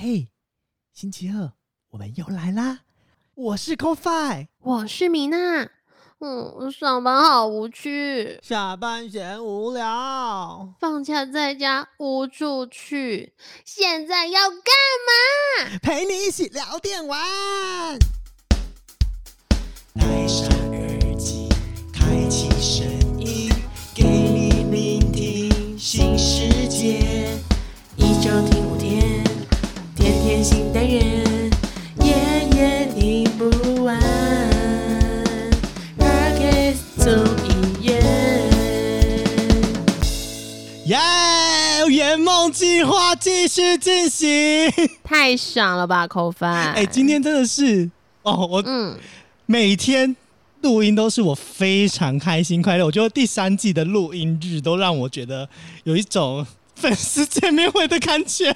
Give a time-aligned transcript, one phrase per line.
[0.00, 0.28] 嘿，
[0.92, 1.50] 星期二
[1.90, 2.82] 我们又来啦！
[3.34, 5.68] 我是 Coffee，我是米娜。
[6.20, 13.32] 嗯，上班好无趣，下班闲无聊，放假在家无处去，
[13.64, 15.78] 现在要干嘛？
[15.82, 17.18] 陪你一起聊电玩。
[19.94, 21.48] 戴上耳机，
[21.92, 22.86] 开启声
[23.18, 23.50] 音，
[23.96, 27.36] 给你聆听新世界。
[27.96, 28.67] 一周听
[30.38, 31.50] 天天新单元，
[32.04, 32.14] 夜
[32.54, 33.98] 夜听不完。
[40.84, 40.98] 耶！
[41.88, 44.70] 圆梦计划继续进行，
[45.02, 46.72] 太爽了吧，口饭！
[46.74, 47.90] 哎，今天真的是
[48.22, 48.96] 哦，我嗯，
[49.46, 50.14] 每天
[50.60, 52.86] 录音都是我非常开心快乐。
[52.86, 55.48] 我觉得第三季的录音日都让我觉得
[55.82, 56.46] 有一种
[56.76, 58.54] 粉丝见面会的感觉。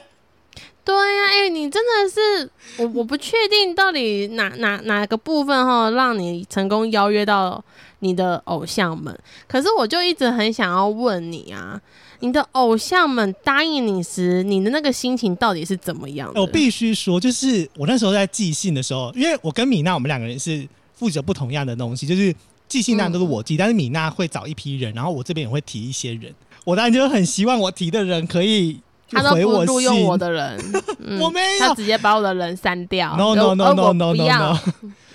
[0.84, 7.64] 对呀、啊，哎，你真的是我，我不确定到底哪哪哪个部分哈，让你成功邀约到
[8.00, 9.16] 你的偶像们。
[9.46, 11.80] 可是我就一直很想要问你啊。
[12.24, 16.40] 你的偶像们答应你时，你的那个心情到底是怎么样的？
[16.40, 22.32] 我必须说，就是我那时候在寄信的时候，因为我跟米娜，我们两个人是负责不同样的东西，就是
[22.68, 26.32] 寄信当然都是我寄，嗯、但是米娜会找一批人，然后我这边也会提一些人。
[26.64, 28.78] 我当然就很希望我提的人可以。
[29.12, 30.58] 他都不录用我的人，
[31.04, 33.16] 嗯、我没有，他直接把我的人删掉。
[33.16, 34.58] No no no no no no no，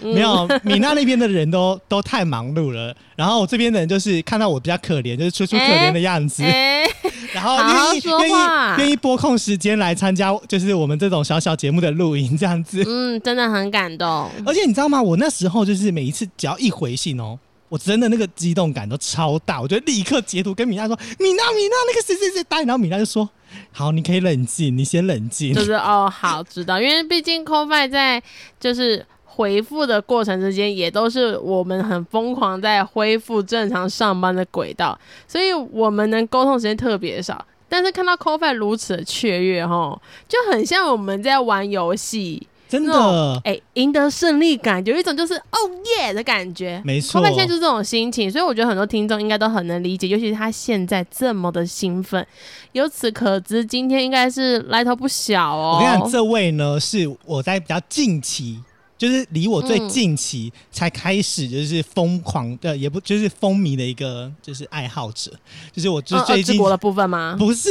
[0.01, 6.91] 没有，米娜那边的人都都太忙碌了，然后我这边的人就是看到我比较可怜，就是楚楚可怜的样子，欸欸、
[7.33, 8.33] 然后愿意愿意
[8.77, 12.83] 愿意拨空时间来参加，就是我们这种小小节目的录音这样子。
[12.87, 14.29] 嗯，真的很感动。
[14.45, 15.01] 而且你知道吗？
[15.01, 17.37] 我那时候就是每一次只要一回信哦。
[17.69, 23.29] 我真的那个激动感都超大，我就立刻截图跟米娜说：“米娜，米娜，那个谁谁谁答应。”然后米娜就说
[23.73, 28.23] ：“好，你可以冷静，你先冷静。”就是哦，好，知道，因为毕竟 COFI 在
[28.59, 34.97] 就是回复的过程之间，也都是我们很疯狂在恢复正常上班的轨道，
[35.27, 37.45] 所以我们能沟通时间特别少。
[37.67, 42.47] 但是看到 COFI 如此的雀跃，哈，就很像我们在玩游戏。
[42.69, 45.57] 真的，哎，赢得胜利感，有一种就是哦
[45.99, 46.81] 耶的感觉。
[46.83, 52.25] 没错，他们现在就是这种心情，所以我觉得很多听众应该都很能理解，尤其是他现在这么的兴奋。
[52.73, 55.79] 由此可知，今天应该是来头不小哦。
[55.79, 58.59] 我跟你讲，这位呢是我在比较近期。
[58.97, 65.31] 就是离我最近期才开始就是疯狂的，也不就是风靡的一个就是爱好者，
[65.71, 67.35] 就是我就是最近的部分吗？
[67.37, 67.69] 不是，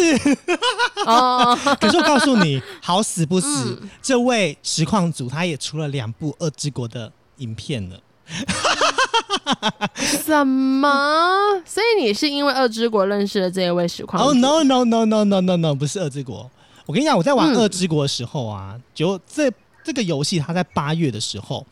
[1.04, 1.59] 哦。
[1.81, 7.98] 可是我告诉你，好死不死，嗯、这位实况组他也出了两部二之国的影片了。
[9.97, 11.60] 什么？
[11.64, 14.28] 所以你是因为二之国认识了这一位实况主？
[14.28, 16.48] 哦、oh,，no no no no no no no，不是二之国。
[16.87, 19.53] 我跟你讲，我在玩二之国的时候啊，嗯、就这。
[19.86, 21.64] 这个游戏它在八月的时候，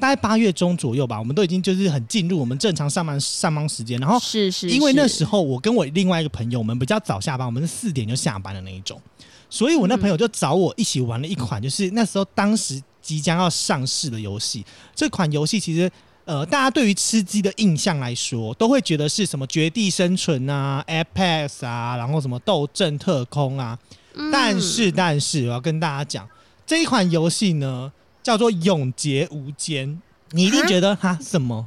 [0.00, 4.00] 大概八月中左右吧，我们都已经就是很进入我们正常上班上班时间。
[4.00, 9.00] 然后是是，因为那时候我跟我另外一个朋友，我们比较早下班，我们是四点就下班的那一种，
[9.48, 14.64] 所以我那朋友就找我一起玩了一款，就是那时候当时即将要上市的游戏。
[14.94, 15.90] 这款游戏其实
[16.24, 23.78] 呃，大家对于吃鸡的印象来说，都会觉得是什么绝地生存啊、Apex 啊，然后什么斗阵特空啊。
[24.32, 26.28] 但是但是我要跟大家讲。
[26.70, 27.90] 这一款游戏呢，
[28.22, 29.88] 叫做《永劫无间》，
[30.30, 31.66] 你一定觉得它什么？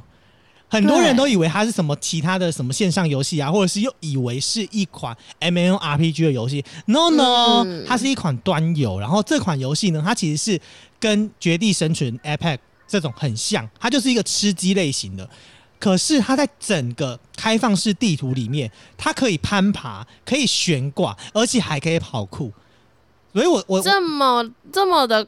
[0.66, 6.64] 很多人都以为它是什么其他的什么线上游戏啊，或者是又以为是一款 MMORPG 的游戏。
[6.86, 8.98] No No，它是一款端游。
[8.98, 10.58] 然后这款游戏呢，它其实是
[10.98, 12.56] 跟《绝地生存》Apex
[12.88, 15.28] 这种很像，它就是一个吃鸡类型的。
[15.78, 22.50] 可是它在整个开放式地图里面，它可以攀爬，可以悬挂，而且还可以跑酷。
[23.34, 25.26] 所以我我这么这么的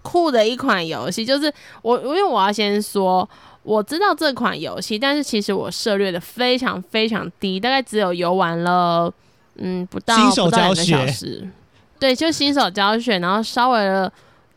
[0.00, 1.52] 酷的一款游戏，就是
[1.82, 3.28] 我因为我要先说，
[3.62, 9.12] 我知道这款游戏，但是其实我涉猎的非常非常低，大概只有游玩了
[9.56, 11.46] 嗯不到不到两个小时，
[11.98, 14.10] 对，就新手教学，然后稍微的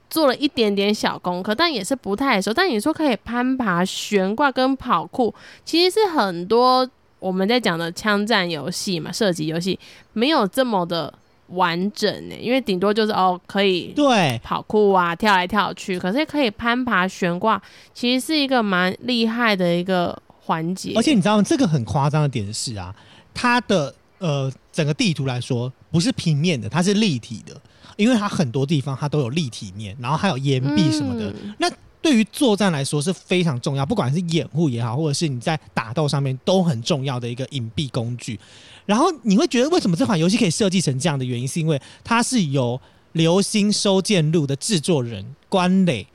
[0.09, 2.53] 做了一点点小功课，但也是不太熟。
[2.53, 5.33] 但你说可以攀爬、悬挂跟跑酷，
[5.65, 6.89] 其实是很多
[7.19, 9.77] 我们在讲的枪战游戏嘛，射击游戏
[10.13, 11.13] 没有这么的。
[11.51, 17.61] 完整呢，因为顶多就是哦，可以对跑酷啊，跳来跳去，可是可以攀爬悬挂，
[17.93, 20.93] 其实是一个蛮厉害的一个环节。
[20.95, 21.43] 而且你知道吗？
[21.43, 22.95] 这个很夸张的点是啊，
[23.33, 27.59] 它的呃整个地图来说不是平面的，它是立体的，
[27.97, 31.29] 因为它很多地方它都有立体面，然后还有岩壁什么的。
[31.43, 31.69] 嗯、那
[32.01, 38.39] 对于作战来说是非常重要，不管是掩护也好，或者是你在打斗上面都很重要的一个隐蔽工具。
[38.89, 42.81] 然后你会觉得为什么这款游戏可以设计成这样的原因，是因为它是由
[43.11, 46.07] 流星收件录的制作人关磊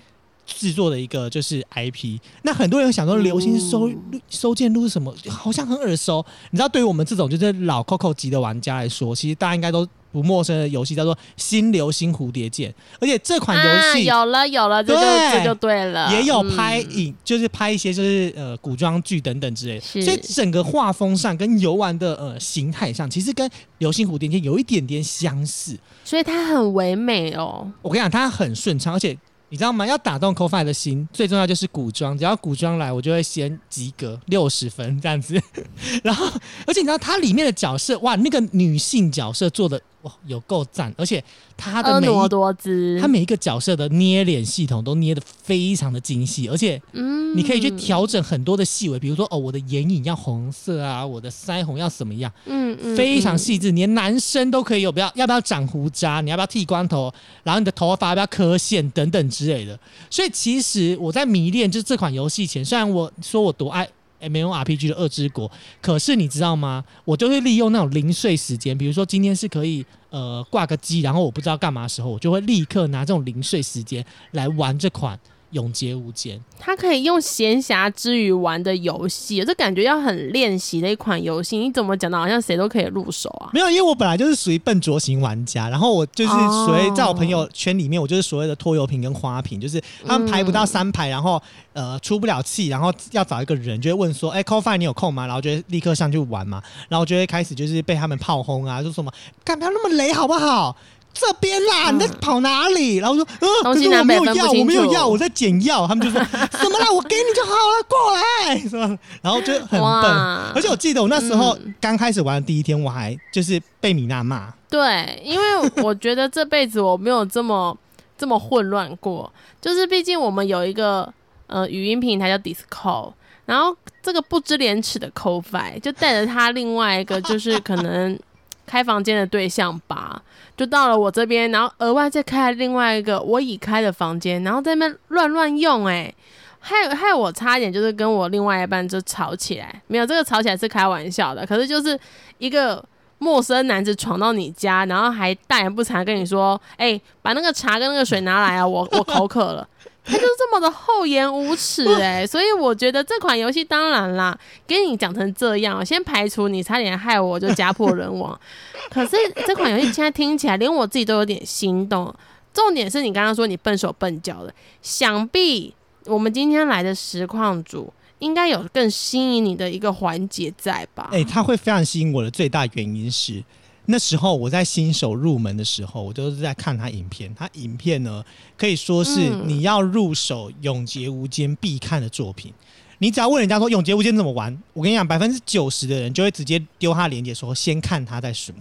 [0.44, 2.18] 制作的一个就是 IP。
[2.42, 5.14] 那很多人想说，流星收、嗯、收件录是什么？
[5.28, 6.26] 好像很耳熟。
[6.50, 9.86] 你知道，对于我们这种就是老 Coco 级的玩家来说，其实大家应该都。
[10.14, 12.70] 不陌生的游戏叫做《新流星蝴蝶剑》，
[13.00, 23.44] 而且这款游戏、啊、有了有了，这就这就对了，也有拍影，嗯、就是拍一些就是呃古装剧等等之类的，所以整个画风上跟游玩的呃形态上，其实跟
[23.78, 27.68] 《流星蝴蝶剑》有一点点相似，所以它很唯美哦。
[27.82, 29.18] 我跟你讲，它很顺畅，而且。
[29.50, 29.86] 你知道吗？
[29.86, 32.18] 要打动 Coffee 的心，最重要就是古装。
[32.18, 35.40] 只要古装来，我就会先及格六十分这样子。
[36.02, 36.26] 然后，
[36.66, 41.22] 而且你知道它里面的角色，哇，那个女性角色做的哇有够赞，而且
[41.56, 47.24] 它的每一多姿，它每一个角色的捏脸系统都捏得非常的精细，而且嗯。
[47.34, 57.12] 你可以去调整很多的细微，比如说哦，我的眼影要红色啊，我的腮红要什么样，嗯嗯，非常细致，连男生都可以有，不要要不要长胡渣，你要不要剃光头，
[57.42, 59.76] 然后你的头发要不要刻线等等之类的。
[60.08, 63.88] 所以其实我在迷恋就是这款游戏前，虽然我说我多爱
[64.28, 65.48] mmrpg 的《恶之国》，
[65.80, 66.84] 可是你知道吗？
[67.04, 75.18] 我就会利用那种零碎时间，比如说今天是可以呃挂个机，然后我不知道干嘛的时候，我就会立刻拿这种零碎时间来玩这款。
[75.54, 81.56] 永劫无间，他可以用闲暇之余玩的游戏，这感觉要很练习的一款游戏。
[81.56, 83.50] 你怎么讲的，好像谁都可以入手啊？
[83.52, 91.40] 没有，因为我本来就是属于笨拙型玩家，然后我就是所谓在我朋友圈里面，我就是所谓的拖油瓶跟花瓶，就是他们排不到三排，然后
[91.72, 99.12] 呃出不了气，然后要找一个人，就会问说：“哎、欸、，Coffee 你有空吗？”然后就会立刻上去玩嘛，然后就会开始就是被他们炮轰啊，就说什么
[99.44, 100.76] 干不要那么雷好不好？
[101.14, 102.98] 这边啦，你在跑哪里？
[102.98, 105.86] 嗯、然后说，呃，可是我没有药，我没有药，我在捡药。
[105.86, 106.20] 他们就说
[106.58, 106.90] 什么啦？
[106.92, 108.98] 我给你就好了，过来，是吧？
[109.22, 110.10] 然后就很笨。
[110.54, 114.52] 而且我记得我那时候刚开始玩的第一天，我还就是被米娜骂。
[114.68, 117.76] 对，因为我觉得这辈子我没有这么
[118.18, 119.32] 这么混乱过。
[119.60, 121.10] 就是毕竟我们有一个
[121.46, 123.12] 呃语音平台叫 Discord，
[123.46, 128.18] 然后这个不知廉耻的 Coffee 就带着他另外一个就是可能
[128.66, 130.22] 开房间的对象吧。
[130.56, 136.14] 就到了我这边，然后额外再开另外一个我已开的房间，然后在那边乱乱用，哎，
[136.60, 139.82] 害害我差一点就是跟我另外一半就吵起来。
[139.88, 141.98] 没有这个吵起来是开玩笑的，可是就是
[142.38, 142.84] 一个
[143.18, 149.66] 陌生男子闯到你家，然后还大言不惭跟你说：“哎、把那个茶跟那个水拿来啊，我我口渴了。”
[150.04, 158.38] 他就是这么的厚颜无耻哎、欸，所以我觉得这款游戏当然啦，给你讲成这样，先排除你差点害我就家破人亡。
[158.92, 159.16] 可是
[159.46, 162.14] 这款游戏现在听起来，连我自己都有点心动。
[162.52, 165.74] 重点是你刚刚说你笨手笨脚的，想必
[166.04, 171.08] 我们今天来的实况组应该有更吸引你的一个环节在吧？
[171.12, 173.42] 哎、欸，他会非常吸引我的最大原因是。
[173.86, 177.34] 那时候我在新手入门的时候，我都是在看他影片。
[177.34, 178.24] 他影片呢，
[178.56, 182.50] 可以说是你要入手《永劫无间》必看的作品。
[182.98, 188.54] 你只要问人家说《永劫无间》怎么玩，我跟你讲，百分之九十的人就会直接丢他链接说先看他再说。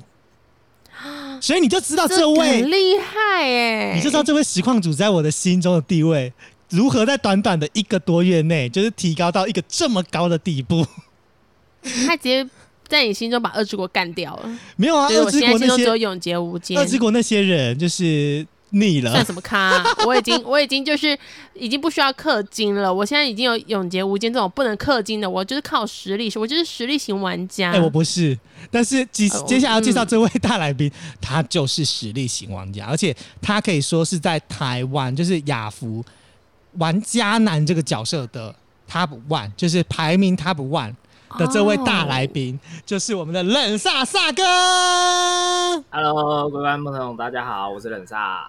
[1.40, 6.34] 所以你就知道这位很厉害哎，你就知道这位实况主在我的心中的地位
[6.70, 10.86] 如何在短短的一个多月内，就是提高到一个这么高的地步。
[11.82, 12.50] 他直接。
[12.94, 14.60] 在你心中把二之国干掉了？
[14.76, 16.78] 没有啊，我之国那些只有永劫无间。
[16.78, 19.84] 二之国那些人就是腻了，算什么咖？
[20.06, 21.18] 我已经我已经就是
[21.54, 22.92] 已经不需要氪金了。
[22.94, 27.70] 我现在已经有永劫无间这种不能氪金的，我就是靠实力，我就是实力型玩家。
[27.70, 28.38] 哎、欸，我不是，
[28.72, 36.04] 但是接接下来要介绍这位大来宾，嗯、他就是实力型玩家，而且他可以说是在台湾就是亚服
[36.78, 38.54] 玩家男这个角色的
[38.90, 40.94] Top One，就是排名 Top One。
[41.38, 42.82] 的这位大来宾、oh.
[42.86, 45.84] 就是我们的冷煞煞哥。
[45.90, 48.44] Hello，各位观众朋友，大家好，我是冷煞。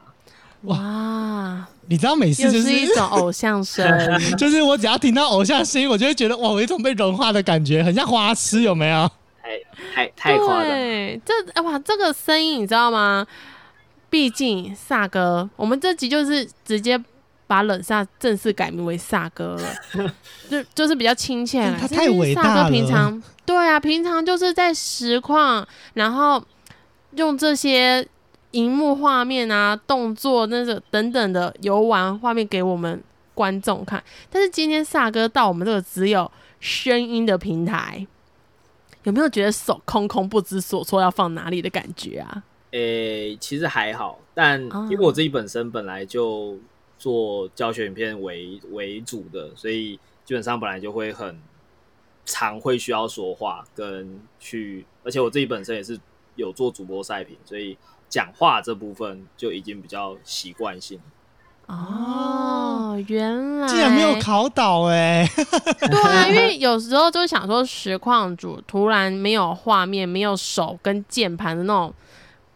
[0.63, 3.87] 哇，你知道每次就是，是一种偶像声，
[4.37, 9.11] 就是我只要听到偶像声音，我就会觉得哇，我有一种被融化的感觉，很像花痴，有没有？
[9.43, 9.59] 太
[9.95, 10.69] 太太夸张。
[10.69, 13.27] 对，这哇，这个声音你知道吗？
[14.11, 17.03] 毕竟煞哥，我们这集就是直接。
[17.47, 20.13] 把冷萨正式改名为萨哥了，
[20.49, 21.71] 就就是比较亲切。
[21.79, 22.63] 他太伟大了。
[22.63, 26.43] 煞哥平常对啊，平常就是在实况，然后
[27.17, 28.07] 用这些
[28.53, 33.03] 荧幕画面啊、动作那个等等的游玩画面给我们
[33.35, 34.03] 观众看。
[34.31, 38.07] 但是今天萨哥到我们这个只有声音的平台，
[39.03, 42.43] 有没有觉得手空空不知所措，要放哪里的感觉啊？
[42.71, 46.57] 诶、欸，其实还好，但因为我自己本身本来就。
[47.05, 51.39] 做教学影片为为主的，所以基本上本来就会很
[52.25, 56.01] 常会需要说话跟去，而且我自己本身也是
[56.35, 57.77] 有做主播赛评，所以
[58.09, 60.99] 讲话这部分就已经比较习惯性。
[61.67, 65.45] 哦，原来竟然没有考倒哎、欸！
[65.87, 71.93] 对啊，因为有时候就想说，实况主突然没有画面、没有手跟键盘的那种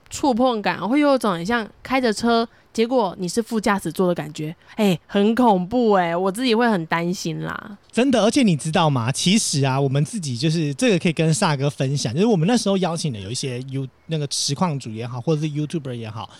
[0.09, 2.49] 触碰感，会有一种很像开着车，
[2.79, 7.77] 结果你是副驾驶座的感觉，哎、很恐怖哎、我自己会很担心啦。
[7.91, 9.11] 真的，而且你知道吗？
[9.11, 16.31] 其实啊，我们自己就是这个可以跟萨哥分享，就是我们那时候邀请的有一些 U 那个实况主也好，或者是 YouTuber 也好。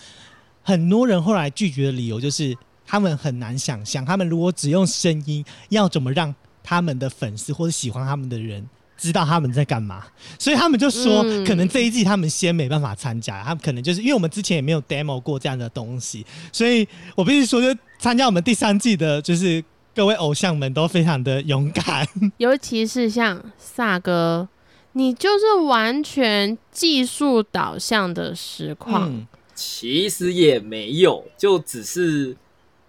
[0.63, 2.55] 很多人后来拒绝的理由就是，
[2.87, 8.65] 他们很难想象，他们如果只用声音，要怎么让他们的粉丝或者喜欢他们的人
[8.99, 10.05] 知道他们在干嘛？
[10.37, 19.63] 所以他们就说，嗯、可能这一季他们先没办法参加，他们可能就是因为我们之前也没有 demo 过这样的东西，所以我必须说，就参加我们第三季的，就是
[19.95, 24.47] 各位偶像们都非常的勇敢， 尤其是像萨哥，
[24.91, 29.09] 你就是完全技术导向的实况。
[29.09, 29.25] 嗯
[29.61, 32.33] 其实也没有，就只是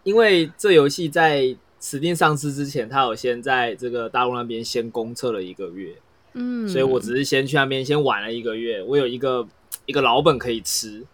[0.04, 5.96] 因为这游戏在 Steam 上市之前，他有先在这个大陆那边先公测了一个月，
[6.34, 9.48] 嗯，所以我只是先去那边先玩了一个月，我有一个
[9.86, 11.06] 一个老本可以吃，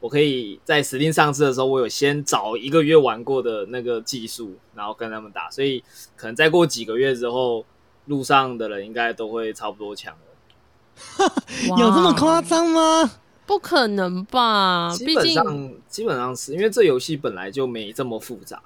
[0.00, 5.84] 我可以在 Steam 上市的时候，我有先找一个月玩过的那个技术，然后跟他们打，所以
[6.16, 7.66] 可能再过几个月之后，
[8.06, 11.32] 路上的人应该都会差不多强了，
[11.78, 13.10] 有这么夸张吗？
[13.44, 14.90] 不可能吧？
[14.94, 18.62] 基本上基本上是因为这游戏本来就没这么复杂。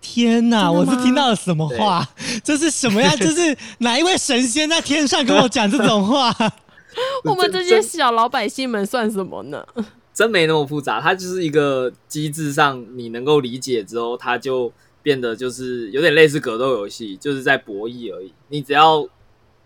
[0.08, 0.70] 天哪！
[0.70, 2.08] 我是听到了什么话？
[2.44, 3.12] 这是什么呀？
[3.18, 6.32] 这是哪一位神仙在天上跟我讲这种话？
[7.25, 9.66] 我们这些小老百姓们算什么呢？
[10.14, 14.72] 真没那么复杂，它就是一个机制上你能够理解之后，它就
[15.02, 18.32] 变得就是有点类似格斗游戏，就是在博弈而已。
[18.48, 19.08] 你只要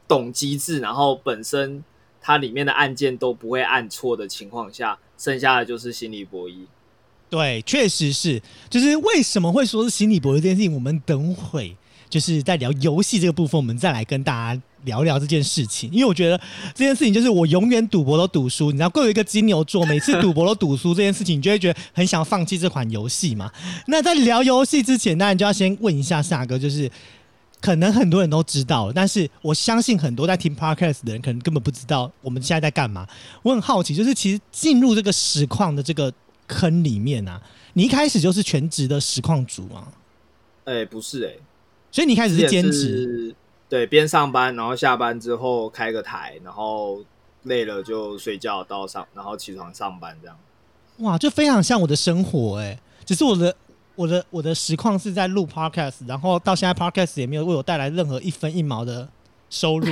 [0.09, 1.85] 懂机制，然后本身。
[2.23, 6.67] 它里面的按键都不会按错的情况下，剩下的就是心理博弈。
[7.31, 11.77] 对，确实是，就是为什么会说是心理博弈这件事情，我们等会
[12.09, 15.89] 就是在聊游戏这个部分，我们再来跟大家聊聊这件事情。
[15.93, 16.37] 因为我觉得
[16.75, 23.51] 这件事情就是我永远赌博都赌输，你知道，各有一个金牛座，每次赌博都赌输这件事情，你就会觉得很想放弃这款游戏嘛。
[23.87, 26.91] 那在聊游戏之前，当然就要先问一下夏哥，就是。
[27.63, 33.07] 可能很多人都知道，但是我相信很多在听 Podcast 的人可能根本不知道我们现在在干嘛。
[33.43, 36.11] 我很好奇，就是其实进入这个实况的这个
[36.51, 37.41] 坑里面啊，
[37.75, 39.87] 你一开始就是全职的实况主吗？
[40.65, 41.41] 哎、欸，不是哎、欸，
[41.93, 43.35] 所以你一开始是兼职，
[43.69, 47.01] 对，边上班，然后下班之后开个台，然后
[47.45, 50.37] 累了就睡觉到上，然后起床上班这样。
[50.99, 53.55] 哇，就非常像我的生活哎、欸，只是我的。
[53.97, 59.07] 我的我的实况是在录 podcast，然后到现在 podcast 也没有为我带来任何一分一毛的
[59.51, 59.87] 收入。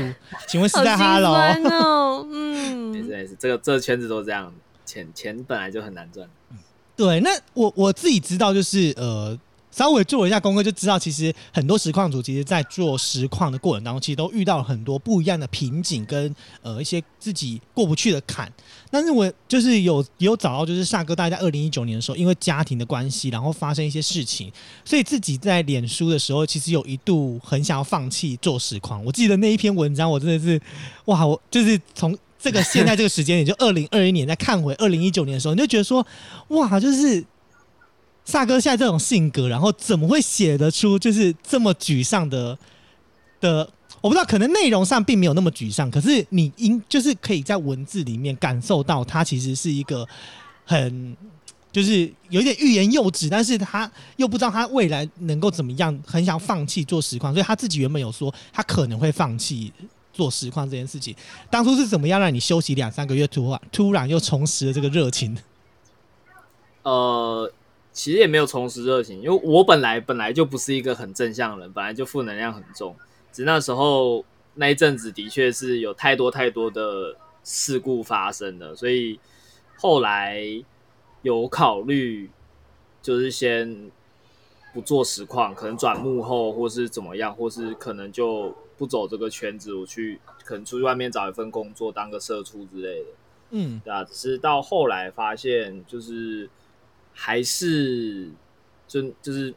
[0.47, 1.35] 请问是在哈喽？
[1.69, 4.51] 哦，嗯，没事没事，这个这个圈子都这样，
[4.89, 6.27] 钱钱本来就很难赚。
[6.97, 9.39] 对，那我我自己知道，就是呃。
[9.71, 18.51] 稍微做了一下功课，就知道其实很多实况主其实，在做实况的过程当中，其实都遇到了很多不一样的瓶颈跟呃一些自己过不去的坎。
[18.91, 24.51] 但是我就是有有找到，就是萨哥大概在二零一九年的时候，因为家庭的关系，然后发生一些事情，
[24.85, 29.05] 所以自己在脸书的时候，其实有一度很想要放弃做实况。
[29.05, 30.61] 我记得那一篇文章，我真的是
[31.05, 36.07] 哇，我就是从这个现在这个时间点，就二零二一年再看回二零一九年的时候，你就觉得说
[36.49, 37.25] 哇，就是。
[38.31, 42.59] 萨哥现在这种性格，然后怎么会写得出就是这么沮丧的
[43.41, 43.67] 的？
[44.03, 50.07] 我不知道，可能内容上并没有那么沮丧，可是你应就是可以在文字里面感受到他其实是一个
[50.67, 51.17] 很
[51.73, 59.73] 就是有一点欲言又止，但是他又不知道他未来能够怎么样，很想放弃做实况，所以他自己原本有说他可能会放弃
[60.19, 61.17] 做实况这件事情。
[61.51, 65.39] 当初是怎么样让你休息两三个月，突然突然又重拾了这个热情？
[66.83, 67.51] 呃。
[67.91, 72.95] 其实也没有重拾热情，因为我本来本来就不是一个很正向的人，本来就负能量很重。
[73.33, 79.19] 只是那时候那一阵子的确是有太多太多的事故发生了，所以
[79.77, 80.45] 后来
[81.23, 82.31] 有考虑，
[83.03, 83.91] 就是先
[84.73, 93.07] 不做实况，可能转幕后，或是怎么样，或是可能就不走这个圈子，我去可能出去外面找一份工作，当个社畜之类的。
[93.51, 94.03] 嗯，对啊。
[94.05, 96.49] 只是到后来发现，就是。
[97.21, 98.31] 还是
[98.87, 99.53] 就就是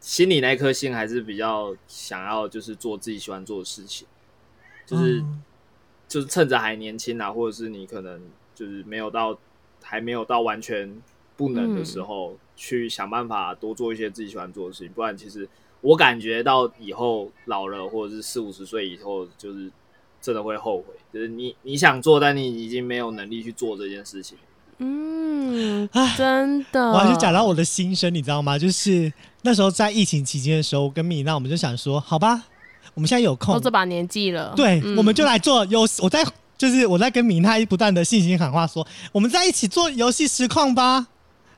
[0.00, 4.06] 心里那颗心还是比较想要，就是做自己喜欢做的事情，
[4.84, 5.42] 就是、嗯、
[6.06, 8.20] 就是趁着还年轻啊，或者是你可能
[8.54, 9.38] 就是没有到
[9.82, 11.00] 还没有到完全
[11.38, 14.92] 不能的时候，嗯、去想办法多做一些自己喜欢做的事情。
[14.92, 15.48] 不然，其实
[15.80, 19.70] 我感觉到以后老了，或者是四五十岁以后，就是
[20.20, 24.36] 真的会后悔，就是你你想做，但你已经没有能力去做这件事情。
[24.78, 28.58] 嗯，真的，我还是讲到我的心声，你知道吗？
[28.58, 29.10] 就是
[29.42, 32.42] 那时候在疫情期间的时候，我跟米娜我们就想说，好吧，
[32.94, 36.02] 我们现在有空，都这把年纪了，对，嗯、我们就来做游戏。
[36.02, 36.22] 我在
[36.58, 41.06] 就是我在跟米娜不断的信心喊话说，我们在一起做游戏实况吧。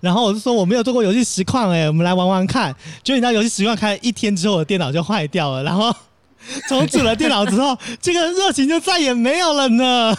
[0.00, 2.74] 然后我就说我没有做过游戏实况，哎，我们来玩玩看。
[3.02, 5.62] 就你知道游戏实况开了一天之后，我的电脑就坏掉了。
[5.62, 5.94] 然后
[6.68, 10.16] 重组了电脑之后， 这个热情就再也没有了呢。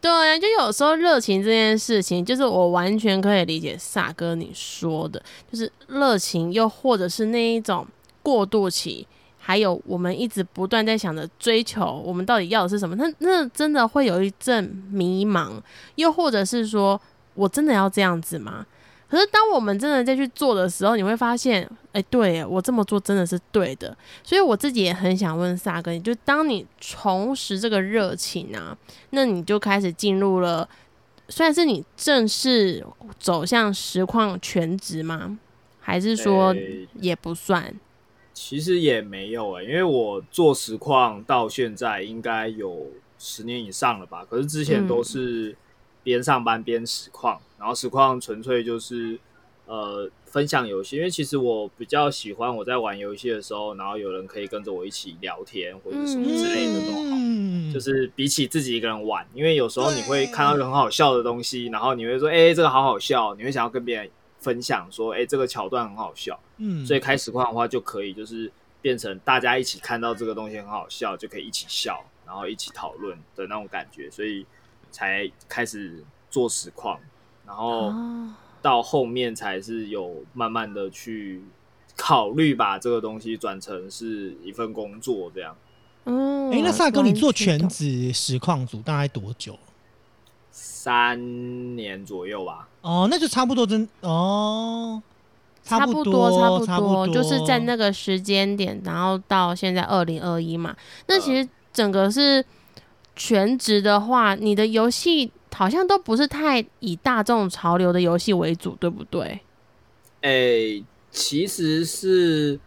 [0.00, 7.84] 对啊，就有时候热情这件事情，就是我完全可以理解萨哥你说的，就是热情，又或者是那一种
[8.22, 9.04] 过渡期，
[9.38, 12.94] 还有我们一直不断在想着追求，我们到底要的是什么？
[12.94, 15.50] 那那真的会有一阵迷茫，
[15.96, 17.00] 又或者是说
[17.34, 18.64] 我真的要这样子吗？
[19.08, 21.62] 可是当我们真的再去做的时候，你会发现，
[21.92, 23.96] 哎、欸，对我这么做真的是对的。
[24.22, 28.76] 所以我自己也很想问萨哥，你就当你重拾这个热情啊，
[29.10, 30.68] 那你就开始进入了，
[31.28, 32.86] 算是你正式
[33.18, 35.38] 走向实况全职吗？
[35.80, 36.54] 还是说
[37.00, 37.62] 也不算？
[37.62, 37.74] 欸、
[38.34, 42.88] 其实也没有哎、欸，因为我做实况到现在应该有
[43.18, 44.22] 十年以上了吧。
[44.28, 45.56] 可是之前都是
[46.08, 47.36] 边上班边实况。
[47.36, 49.18] 嗯然后实况纯粹就是，
[49.66, 68.48] 呃，分享游戏，因为其实我比较喜欢我在玩游戏的时候，然后有人可以跟着我一起聊天或者什么之类的都好，嗯、就是比起自己一个人玩，因为有时候你会看到一个很好笑的东西，然后你会说，哎，这个好好笑，你会想要跟别人分享说，哎，这个桥段很好笑，嗯，所以开实况的话就可以就是
[68.80, 74.46] 变成大家一起看到这个东西很好笑，就可以一起笑，然后一起讨论的那种感觉，所以
[74.90, 76.98] 才开始做实况。
[77.46, 77.92] 然后
[78.60, 81.42] 到后面才是有慢慢的去
[81.96, 85.56] 考虑把这个东西转成是一份工作这样。
[86.04, 89.58] 嗯，哎，那萨哥，你做全职实况组大概多久？
[90.50, 92.68] 三年左右吧。
[92.80, 95.02] 哦，那就差不多真哦，
[95.62, 100.74] 差不多差不多，就是在那个时间点，然后到现在二零二一嘛。
[101.06, 102.44] 那其实整个是
[103.18, 105.30] 全职的话，你的游戏。
[105.50, 109.40] 好像都不是太以大众潮流的游戏为主，对不对？
[110.20, 112.60] 诶、欸，其实是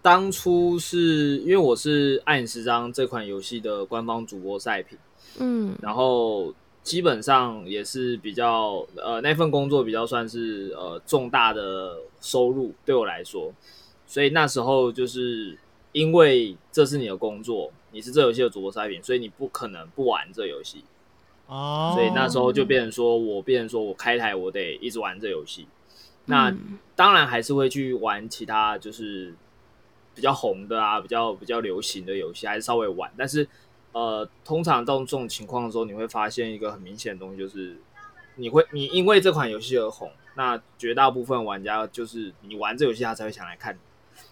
[0.00, 4.96] 当初是因为我是《暗影十章》这款游戏的官方主播赛品，
[5.38, 13.52] 嗯，然后基本上也是比较呃那份工作比较算是呃重大的收入对我来说，
[14.06, 15.58] 所以那时候就是
[15.94, 20.84] 因为这是你的工作，你是这游戏的主播赛品，所以你不可能不玩这游戏。
[21.46, 25.68] 哦，所以那时候就变成说，我变成说我开台，我得一直玩这游戏。
[26.24, 26.52] 那
[26.96, 29.32] 当然还是会去玩其他，就是
[30.16, 33.12] 比较红的啊，比较比较流行的游戏，还是稍微玩。
[33.16, 33.46] 但是，
[33.92, 37.76] 呃，通常到这种情况的时候，你会发现一个很明显的东西，就是
[38.34, 43.78] 你会你因为这款游戏而红，那绝大部分玩家就是你玩这游戏，他才会想来看你。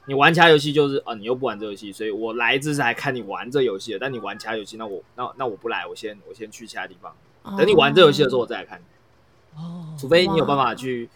[0.06, 3.98] 你玩其他游戏就是啊，你又不玩这游戏，所以我来这是来看你玩这游戏的。
[3.98, 7.14] 但你玩其他游戏，那我那那我不来，我先我先去其他地方。
[7.56, 9.60] 等你玩这游戏的时候，我再来看你。
[9.60, 11.08] 哦，除非你有办法去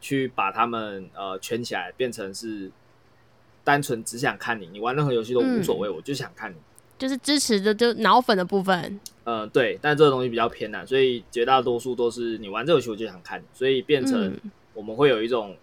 [0.00, 2.70] 去把他们呃圈起来，变成是
[3.64, 4.68] 单纯只想看你。
[4.72, 6.56] 你玩任何游戏都无所谓，嗯、我就想看你。
[6.98, 9.00] 就是支持的就脑粉的部分。
[9.24, 14.38] 呃，对，但这个东西比较偏难，所以绝大多数都是你玩这游戏我就想看你，所以变成
[14.74, 15.56] 我们会有一种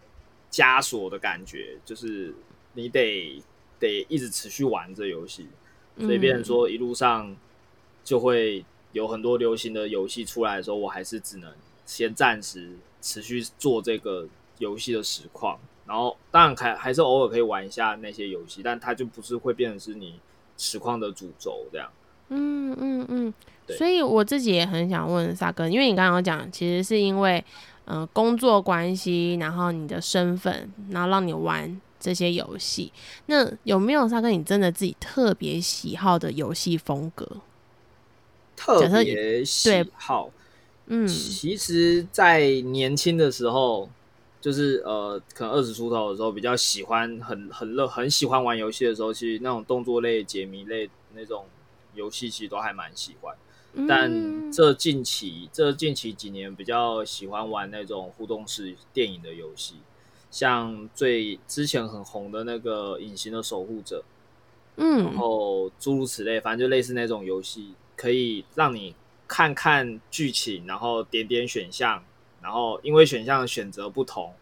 [0.52, 2.34] 枷锁的感觉，就是。
[2.74, 3.42] 你得
[3.80, 5.48] 得一直持续玩这游戏，
[6.00, 7.36] 所以变成说一路上
[8.04, 11.52] 就会有很多流行的游戏出来的时候，我还是只能
[11.88, 12.70] 先暂时
[13.02, 14.28] 持续做这个
[14.60, 20.20] 游戏的实况，然后当然还还是偶尔可以玩一下那些游戏，但它就不是会变成是你
[20.56, 21.90] 实况的主轴这样。
[22.30, 23.34] 嗯嗯嗯，
[23.70, 27.44] 所以我自己也很想问萨哥，因为你刚刚讲，其实是因为
[27.88, 31.82] 嗯、呃、工作关系，然后你的身份，然后让你玩。
[32.00, 32.93] 这些游戏，
[33.26, 37.26] 那有没有萨哥你真的自己特别喜好的游戏风格？
[38.56, 40.30] 特别喜好，
[40.86, 43.89] 嗯，其实，在年轻的时候，
[44.39, 51.47] 就是呃，可能二十出头的时候，比较喜欢很很热，很喜欢玩游戏的时候，其实那种动作类、解谜类那种
[51.95, 53.36] 游戏，其实都还蛮喜欢。
[53.86, 59.76] 但这近期这近期几年，比较喜欢玩那种互动式电影的游戏。
[60.32, 64.00] 像最之前很红的那个《隐形的守护者》，
[64.76, 68.94] 嗯，然后诸如此类，反正就类似那种游戏，可以让你
[69.28, 72.04] 看看剧情，然后点点选项，
[72.42, 74.34] 然后因为选项选择不同，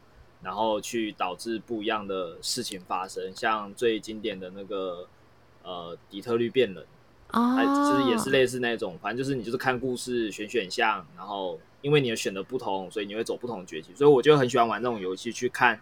[0.41, 3.31] 然后去导致不一样的事情发生。
[3.35, 5.07] 像最经典的那个
[5.63, 6.83] 呃《底特律变人》，
[7.35, 13.93] 啊，就是也是类似那种，反正就是你就是看故事选选项，然后因为你的选择不同，所以你会走不同的结局。
[13.93, 15.79] 所以我就很喜欢玩这种游戏，去看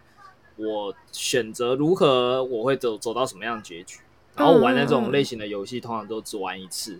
[0.56, 4.00] 我选择如何，我会走走到什么样的结局。
[4.36, 6.98] 然后玩那种类型的游戏，通常都只玩一次。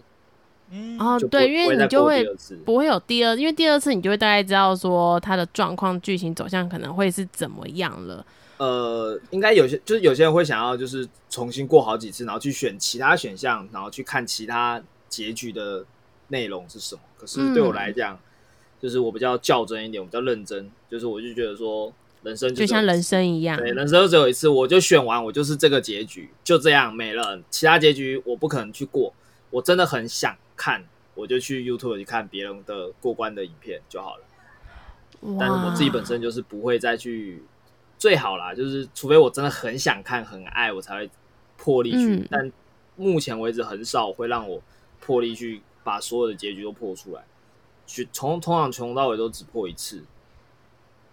[0.70, 2.24] 嗯，哦，对，因为你就会
[2.64, 8.24] 不会有第二，因为第二次你就会大概知道说它的状况、剧情走向可能会是怎么样了。
[8.56, 15.84] 呃，应该有些就是有些人会想要就是重新过好几次，然后去选其他选项，然后去看其他结局的
[16.28, 17.00] 内容是什么。
[17.16, 18.18] 可是对我来讲，嗯、
[18.80, 29.12] 就是我比较较真一点，我比较认真，就是我就觉得说，人生就，就像人生一样，对，人生就只有一次，我就选完，我就是这个结局，就这样没了，其他结局我不可能去过。
[29.50, 30.84] 我真的很想看，
[31.16, 34.22] 我就去 YouTube 去看别人的过关的影片就好了。
[35.40, 37.42] 但是我自己本身就是不会再去。
[38.04, 41.10] 最好啦，就是除非我真的很想看、很爱，我才会
[41.56, 42.16] 破例去。
[42.16, 42.52] 嗯、但
[42.96, 44.60] 目前为止，很少会让我
[45.00, 47.24] 破例去把所有的结局都破出来。
[47.86, 50.02] 去从通常从头到尾都只破一次。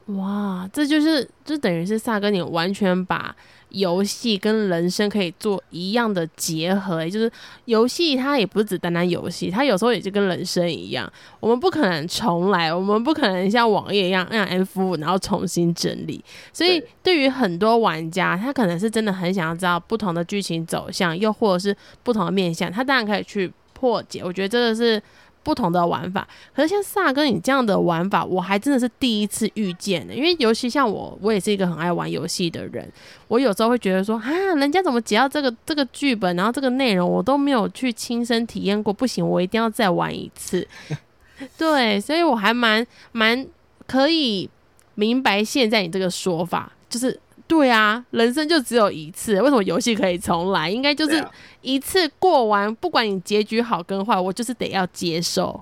[0.07, 3.33] 哇，这就是就等于是萨哥，你完全把
[3.69, 7.31] 游戏跟人生可以做一样的结合，也就是
[7.65, 11.09] 游戏它也不是只单单游戏，它有时候也就跟人生一样，
[11.39, 16.21] 我们不可能重来，我们不可能像网页一样按 F 五然后重新整理。
[16.51, 24.21] 所以对于很多玩家，他可能是真的很想要知道不同的剧情走向，又或者是不同的面向，他当然可以去破解。
[24.21, 25.01] 我觉得真的是。
[25.43, 30.13] 不同的玩法，可是像萨哥你这样的玩法，我还真的是第一次遇见的。
[30.13, 32.87] 因为尤其像我，我也是一个很爱玩游戏的人，
[33.27, 40.67] 我有时候会觉得说，啊，人家怎么解到这个这个剧本，然后这个内容我都没有去亲身体验过，不行，我一定要再玩一次。
[41.57, 43.45] 对，所以我还蛮蛮
[43.87, 44.49] 可以
[44.95, 47.19] 明白现在你这个说法，就是。
[47.51, 50.69] 对啊，人生就只有一次，为什么游戏可以重来？
[50.69, 51.21] 应该就是
[51.59, 55.61] 一次过完，不管你结局好跟坏，我就是得要接受。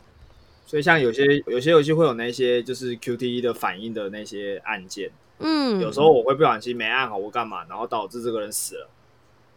[0.68, 8.88] 所以像有些有些游戏会有那些就是 QTE 的反应的那些按键，嗯，有时候我会不小心没按好，我干嘛，然后导致这个人死了。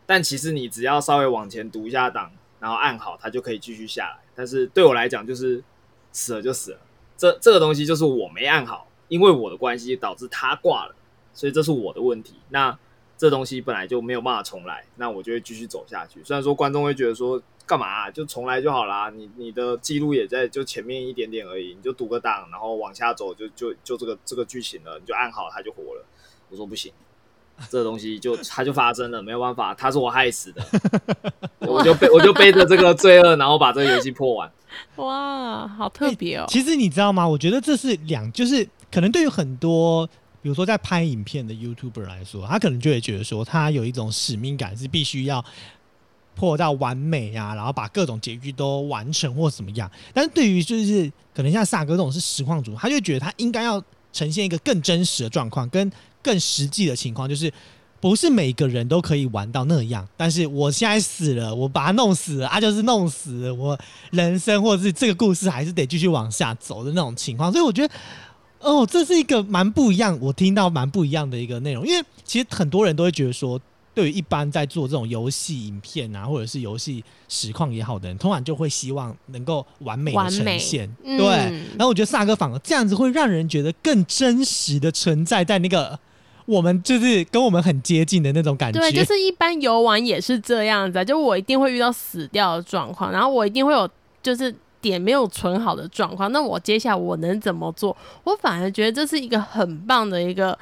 [0.07, 4.17] 但其实你只要稍微往前读一下档，然后按好，它就可以继续下来。
[4.35, 5.63] 但是对我来讲，就是
[6.13, 6.79] 死了就死了。
[7.19, 10.95] 这这个东西就是我没按好，因为我的关系导致他挂了。
[11.35, 12.79] 所以这是我的问题，那
[13.17, 16.21] 这东西本来就没有办法重来，那我就会继续走下去。
[16.25, 26.05] 虽然说观众会觉得说干嘛啊，就重来就好啦，你你的记录也在就前面一点点而已，你就读个档，然后往下走就就就这个这个剧情了，你就按好它就活了。
[26.51, 26.93] 我说不行，
[27.71, 30.63] 这个东西就它就发生了，没有办法，它是我害死的，
[31.61, 34.51] 我就背我就背着这个罪恶，然后把这个游戏破完。
[34.97, 36.47] 哇，好特别哦！
[36.49, 37.29] 其实你知道吗？
[37.29, 40.09] 我觉得这是两，就是可能对于很多。
[40.43, 45.43] 比如说，在拍影片的 YouTuber 来说，他可能就会觉得说，他有一种使命感，是必须要
[46.35, 49.89] 破到完美啊，然后把各种结局都完成或怎么样。
[50.13, 53.81] 但是对于就是可能像萨哥这种是实况主，他就觉得他应该要
[54.13, 55.89] 呈现一个更真实的状况，跟
[56.21, 57.53] 更实际的情况，就是
[58.01, 60.05] 不是每个人都可以玩到那样。
[60.17, 63.79] 但是我现在死了，我把他弄死了，他就是弄死了，我
[64.11, 67.53] 人生或者是这个故事还是得继续往下走的那种情况。
[67.53, 67.95] 所以我觉得。
[68.63, 73.61] 哦，这是一个蛮不一样，我听到蛮不一样的一个内容，因为其实很多人都会觉得说，
[73.93, 81.27] 对于一般在做这种游戏影片啊，或者是游戏实况也好的人，通常就会希望能够完美的呈现，嗯、对。
[81.77, 85.99] 然后我觉得萨哥反而这样子会让人觉得更真实的存在在那个
[86.47, 88.79] 我们就是跟我们很接近的那种感觉。
[88.79, 93.89] 对，就是一般游玩也是这样子，就我一定会遇到死掉的状况，然后我一定会有
[94.23, 94.55] 就是。
[94.83, 97.97] 点没有存好的状况，那我接下来我能怎么做？
[98.25, 100.59] 我反而觉得这是一个很棒的一个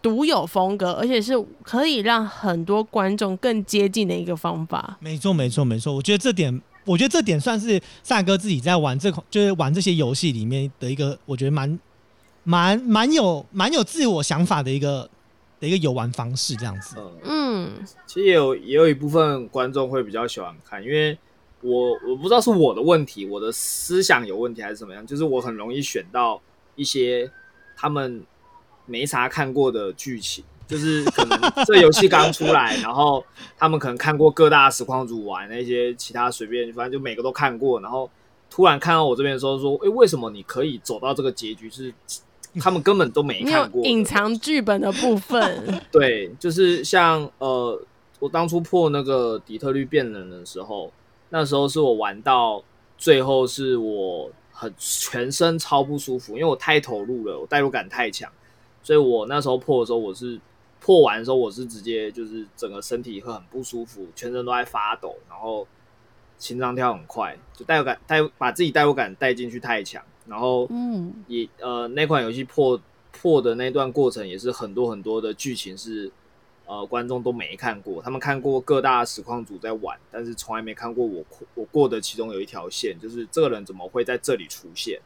[0.00, 4.96] 独有风格，而且是可以让很多观众更接近的一个方法。
[5.00, 5.94] 没错，没错，没错。
[5.94, 11.78] 我觉得这点，我觉得这点算是萨哥自己在玩这款，就是玩这些游戏里面的一个，我觉得蛮
[12.44, 15.08] 蛮蛮有蛮有自我想法的一个
[15.60, 16.96] 的一个游玩方式，这样子。
[17.22, 17.70] 嗯，
[18.06, 21.16] 其实也有也有一部分观众会比较喜欢看，因为。
[21.60, 26.40] 我我不知道是我的问题，我的思想有问题还是怎么样，就是我很容易选到
[26.76, 27.28] 一些
[27.76, 28.22] 他们
[28.86, 33.24] 没啥看过的剧情，就是可能这游戏刚出来，然后
[33.56, 38.08] 他们可能看过各大实况组玩那些其他随便，反正就每个都看过，然后
[38.48, 41.68] 突然看到我这边的时候说，诶，为什么你可以走到这个结局？
[41.68, 41.92] 是
[42.60, 45.82] 他们根本都没看过，隐藏剧本的部分。
[45.90, 47.82] 对，就是像呃，
[48.20, 50.92] 我当初破那个底特律变人的时候。
[51.30, 52.62] 那时候是我玩到
[52.96, 58.30] 最后，是我很全身超不舒服，因为我太投入了，我代入感太强，
[58.82, 60.40] 所以我那时候破的时候，我是
[60.80, 65.66] 破完的时候，我是直接就是整个身体会很不舒服，全身都在发抖，然后
[66.38, 72.80] 心脏跳很快，就代入感带把自己代入感带进去太强，然后嗯，也呃那款游戏破
[73.12, 76.10] 破的那段过程也是很多很多的剧情是
[76.68, 85.00] 呃观众都没看过，他们看过各大实况组在玩，但是从来没看过我我过的其中有一条线，就是这个人怎么会在这里出现，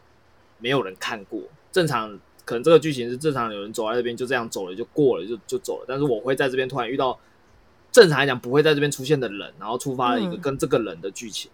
[0.58, 1.40] 没有人看过。
[1.70, 7.18] 正常可能这个剧情是正常有人走在这边就这样走了就过了就就走了，但是我会在这边突然遇到。
[7.90, 11.50] 正常来讲不会在这边出现的人，然后触发了一个跟这个人的剧情。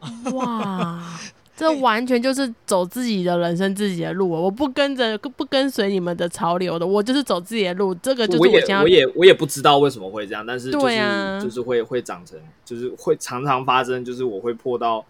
[0.00, 1.18] 嗯、哇，
[1.56, 4.28] 这完全就是走自己的人生、自己的路。
[4.28, 7.94] 我不跟着、不跟随你们的潮流的，我就是走自己的路。
[7.96, 15.04] 这个就是我，我也我也我也不知道为什么会这样，但是就是、啊、就是会会长成，就是会常常发生，就是我会破到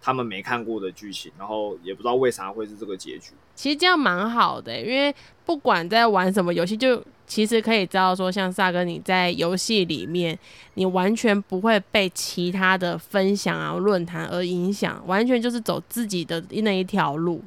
[0.00, 3.32] 他们没看过的剧情，然后也不知道为啥会是这个结局。
[3.54, 7.02] 其实这样蛮好的、欸，因为不管在玩什么游戏，就。
[7.28, 10.36] 其实可以知道说，像萨哥你在游戏里面，
[10.74, 17.44] 你完全不会被其他的分享啊、论坛而影响，完全就是走自己的那一条路。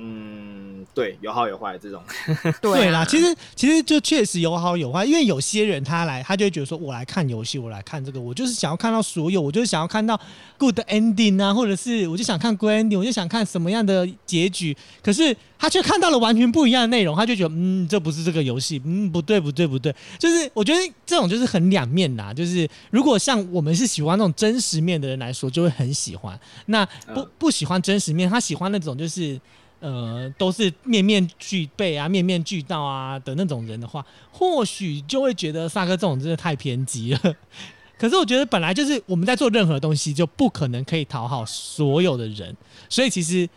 [0.00, 2.00] 嗯，对，有好有坏这种。
[2.62, 10.18] 对啦，其实其实就确实有好有坏，因为有些人他来，他就会觉得说，我来看游戏，我来看这个，我就是想要看到所有，我就是想要看到
[10.56, 14.76] good ending 啊，或者是我就想看 good ending，我就想看什么样的结局。
[15.02, 22.32] 可是他却看到了完全不一样的内容，他就觉得，嗯，这不是这个游戏，嗯，不对不对不对，就是我觉得这种就是很两面呐。
[22.32, 29.40] 就是如果像我们是喜欢那种真实面的人来说，就会很喜欢；那不不喜欢真实面，他喜欢那种就是。
[29.80, 37.20] 呃，都是面面俱备啊，面面俱到啊的那种人的话，或许就会觉得萨哥这种真的太偏激了。
[37.96, 42.56] 可是我觉得本来就是我们在做任何东西，就不可能可以讨好所有的人，
[42.88, 43.48] 所以其实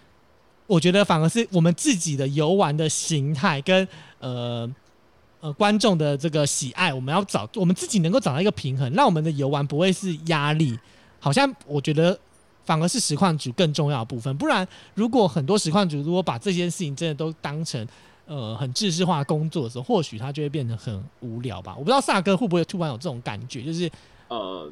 [0.67, 3.87] 我觉得反而是我们自己的游玩的形态跟
[4.19, 4.69] 呃
[5.39, 10.77] 呃观众的这个喜爱，我们要找我们自己能够找到一个平衡，让我们的游玩不会是压力。
[11.19, 12.19] 好像我觉得。
[12.71, 17.85] 反而是实况主更重要的部分，不然如果很多实况主如果把这件事情真的都当成
[18.25, 21.75] 呃很制式化工作的时候，或许他就会变得很无聊吧。
[21.77, 23.91] 我不知道萨哥会不会突然有这种感觉，就是
[24.29, 24.71] 呃，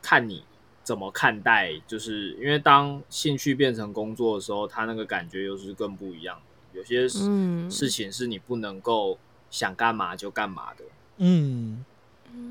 [0.00, 0.44] 看你
[0.84, 6.38] 怎么看待，就是因为当兴趣变成工作的时候，他那个感觉又是更不一样。
[6.74, 9.18] 有些事事情是你不能够
[9.50, 10.84] 想干嘛就干嘛的，
[11.16, 11.84] 嗯，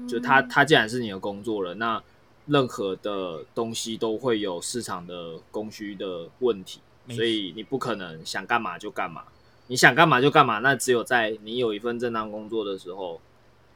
[0.06, 2.04] 就他他既然是你的工作了，那。
[2.48, 9.24] 任何的东西都会有市场的供需的问题，所以你不可能想干嘛就干嘛。
[9.68, 13.22] 你想干嘛就干嘛，那只有在你有一份正当工作的时候，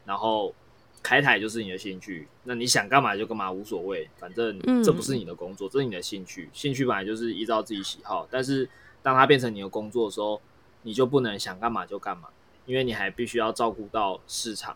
[0.06, 0.54] 然后
[1.02, 2.28] 开台就是你的兴趣。
[2.44, 6.50] 那你想干嘛就干嘛，无所谓，反正这不是你的工作，这是你的兴趣。
[6.52, 8.70] 兴趣本来就是依照自己喜好，但是
[9.02, 10.42] 当它变成你的工作的时候，
[10.82, 12.28] 你就不能想干嘛就干嘛，
[12.66, 14.76] 因为你还必须要照顾到市场。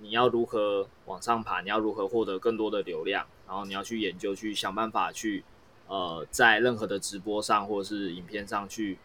[0.00, 1.60] 你要如何往上爬？
[1.60, 3.26] 你要如何获得更多的流量？
[3.46, 5.44] 然后你要去研究，去想办法去，
[5.88, 8.98] 呃，在任何的直播上或者是影片上去，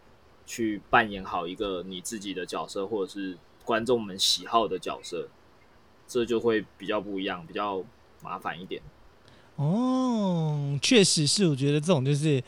[0.46, 5.28] 去扮演好一个你自己的角色，或者是观众们喜好的角色，
[6.06, 7.82] 这就会比较不一样，比较
[8.22, 8.82] 麻烦一点。
[9.56, 12.42] 哦，确实是，我觉得这种就是。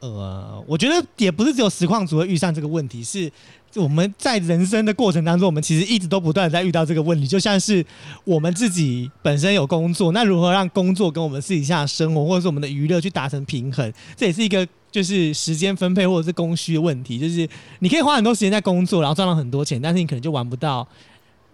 [0.00, 3.28] 呃，我觉得也不是只有实况组会遇上这个问题，是
[3.74, 7.26] 我们在人生的过程当中，我们其实一直都不断在遇到这个问题。
[7.26, 7.84] 就像是
[8.24, 17.18] 我们自己本身有工作，那如何让工作跟我们私底下的生活，或者是我们的娱乐去达成平衡，这也是一个就是时间分配或者是供需的问题。
[17.18, 17.46] 就是
[17.80, 20.86] 你可以花很多时间在工作，然后赚到很多钱，但是你可能就玩不到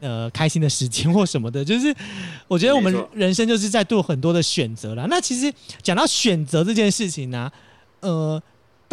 [0.00, 1.64] 呃开心的时间或什么的。
[1.64, 1.94] 就是
[2.46, 5.06] 我觉得我们人生就是在做很多的选择了。
[5.10, 7.50] 那其实讲到选择这件事情呢、
[8.00, 8.40] 呃，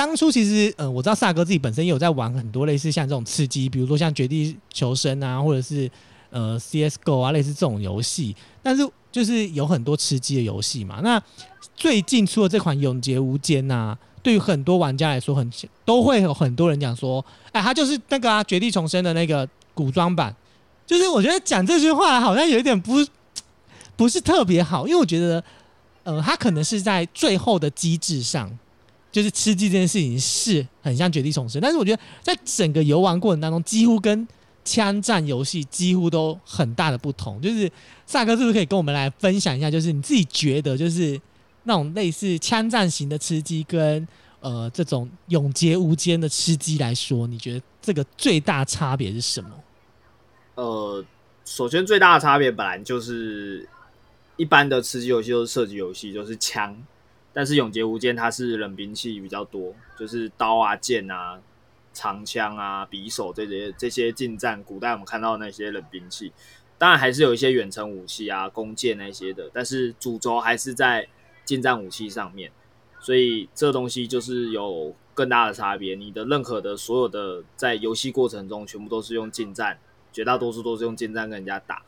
[0.01, 5.87] 当初其实呃，我知道萨哥自己本身也有在玩很多类似像这种刺激，比如说像绝地求生啊，或者是
[6.31, 8.35] 呃 CSGO 啊，类似这种游戏。
[8.63, 11.01] 但是就是有很多吃鸡的游戏嘛。
[11.03, 11.21] 那
[11.75, 15.47] 最近出的这款《永劫无间》呐，对于很多玩家来说很，
[15.85, 20.35] 都会有很多人讲说，哎，它就是那个啊，绝地重生的那个古装版。
[20.87, 22.93] 就是我觉得讲这句话好像有一点不
[23.95, 25.43] 不是特别好，因为我觉得
[26.05, 28.49] 呃，它可能是在最后的机制上。
[29.11, 34.25] 就是吃鸡这件事情是很像绝地重生，但是我觉得在整个游玩过程当中，几乎跟
[34.63, 37.41] 枪战游戏几乎都很大的不同。
[37.41, 37.69] 就是
[38.05, 41.19] 萨哥是不是可以跟我们来分享一下，就是你自己觉得就是
[41.63, 44.07] 那种类似枪战型的吃鸡跟
[44.39, 49.49] 呃这种永劫无间的吃鸡来说，你觉得这个最大差别是什么？
[50.55, 51.03] 呃，
[51.43, 53.67] 首先最大的差别本来就是
[54.37, 56.77] 一般的吃鸡游戏都是射击游戏，就是枪。
[57.33, 61.39] 但是永劫无间它是冷兵器比较多，就是刀啊、剑啊、
[61.93, 66.31] 长枪啊、匕首这些这些近战古代我们看到那些冷兵器，
[66.77, 71.07] 当然还是有一些远程武器啊、弓箭那些的，但是主轴还是在
[71.45, 72.51] 近战武器上面，
[72.99, 75.95] 所以这东西就是有更大的差别。
[75.95, 79.79] 你的任何的所有的在游戏过程中，全部都是用近战，
[80.11, 81.81] 绝大多数都是用近战跟人家打，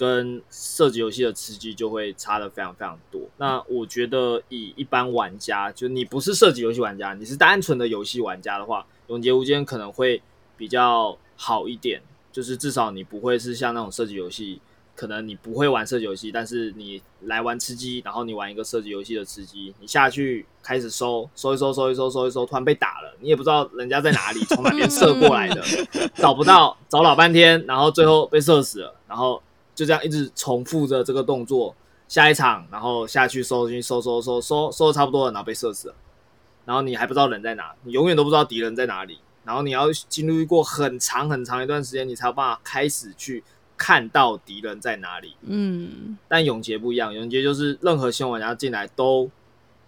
[0.00, 3.20] 跟射击游戏的吃鸡就会差的非常非常多。
[3.36, 10.22] 那我觉得以一般玩家，就你不是射击游戏玩家，你是单纯的游戏玩家的话，永劫无间可能会
[10.56, 12.00] 比较好一点，
[12.32, 14.58] 就是至少你不会是像那种射击游戏。
[14.96, 25.62] 可能你不会玩射击游戏，但是你来玩吃鸡，然后你玩一个射击游戏的吃鸡，你下去开始收收一收收一收收一收，突然被打了，你也不知道人家在哪里，从哪边射过来的，
[26.16, 29.42] 找不到，找老半天，然后最后被射死了，然后
[29.74, 31.74] 就这样一直重复着这个动作，
[32.08, 35.94] 下一场，然后下去收进去收收收收收的差不多了，然后被射死了，
[36.64, 43.42] 然后你还不知道人在哪，你永远都不知道敌人在哪里，然后你要经历过很长很长一段时间，你才有办法开始去。
[43.82, 49.30] 看到敌人在哪里，嗯，但永劫不一样，永劫就是任何新玩家进来都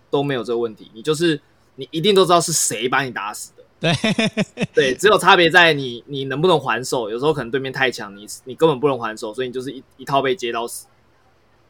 [0.08, 1.38] 都没有这个问题，你就是
[1.74, 3.92] 你一定都知道是谁把你打死的，对。
[4.72, 10.86] 对，只有差别在你你能不能还手，有时候可能对面太强，你你根本不能还手，所以你就是一一套被接到死，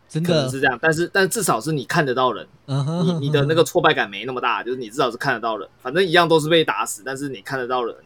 [0.08, 0.28] 真的。
[0.28, 7.96] 可能是这样，但是但至少是你看得到人，你你的那个挫败感没那么大，就是你至少是看得到人，反正一样都是被打死，但是你看得到人。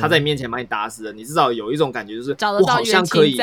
[0.00, 3.36] 他在你面前把你打死了，你至少有一种感觉，就是我好像可以，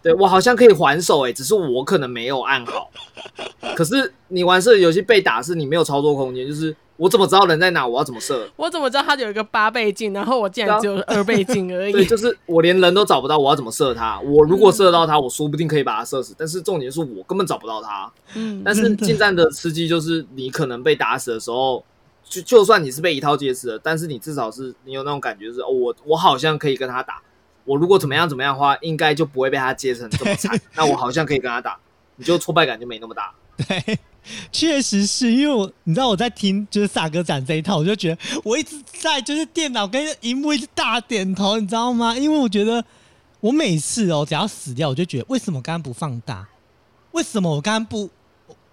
[0.00, 2.88] 对我好像可以还手哎，只是我可能没有按好。
[3.74, 7.86] 可是你玩射击游戏被打是你没有操作空间，就是我怎么知道人在哪？
[7.86, 8.48] 我要怎么射？
[8.56, 11.92] 我怎么知道他有一个八倍镜，然后我竟然只有二倍镜而已？
[11.92, 14.20] 对，就是我连人都找不到，我要怎么射他？
[14.20, 16.34] 我如果射到他，我说不定可以把他射死。
[16.38, 18.12] 但是重点是我根本找不到他。
[18.34, 21.84] 嗯，但是近战的吃鸡就是你可能被打死的时候。
[22.26, 27.20] 就就算你是被一套接死了，但是你至少是你有那种感觉，就是哦，我我好像可以跟他打。
[27.66, 30.58] 我如果怎么样怎么样的话，应该就不会被他接成这么惨。
[30.74, 31.78] 那我好像可以跟他打，
[32.16, 33.30] 你就挫败感就没那么大。
[33.58, 33.98] 对，
[34.52, 42.16] 确实是因为我你知道我在听就是萨哥讲这一套，我就觉得我一直在就是电脑跟荧幕一直大点头，你知道吗？
[42.16, 42.84] 因为我觉得
[43.40, 46.48] 我每次哦只要死掉，我就觉得为什么刚刚不放大？
[47.12, 48.10] 为什么我刚刚不？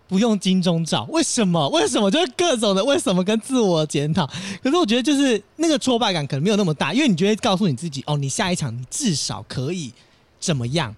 [0.08, 1.70] 不用金钟罩，为什么？
[1.70, 2.12] 为什么？
[2.12, 4.30] 就是各种的为什么跟自我检讨。
[4.62, 9.94] 可是我觉得就是那个挫败感可能没有那么大，因为你就会告诉你自己，哦，你下一场你至少可以
[10.38, 10.94] 怎么样？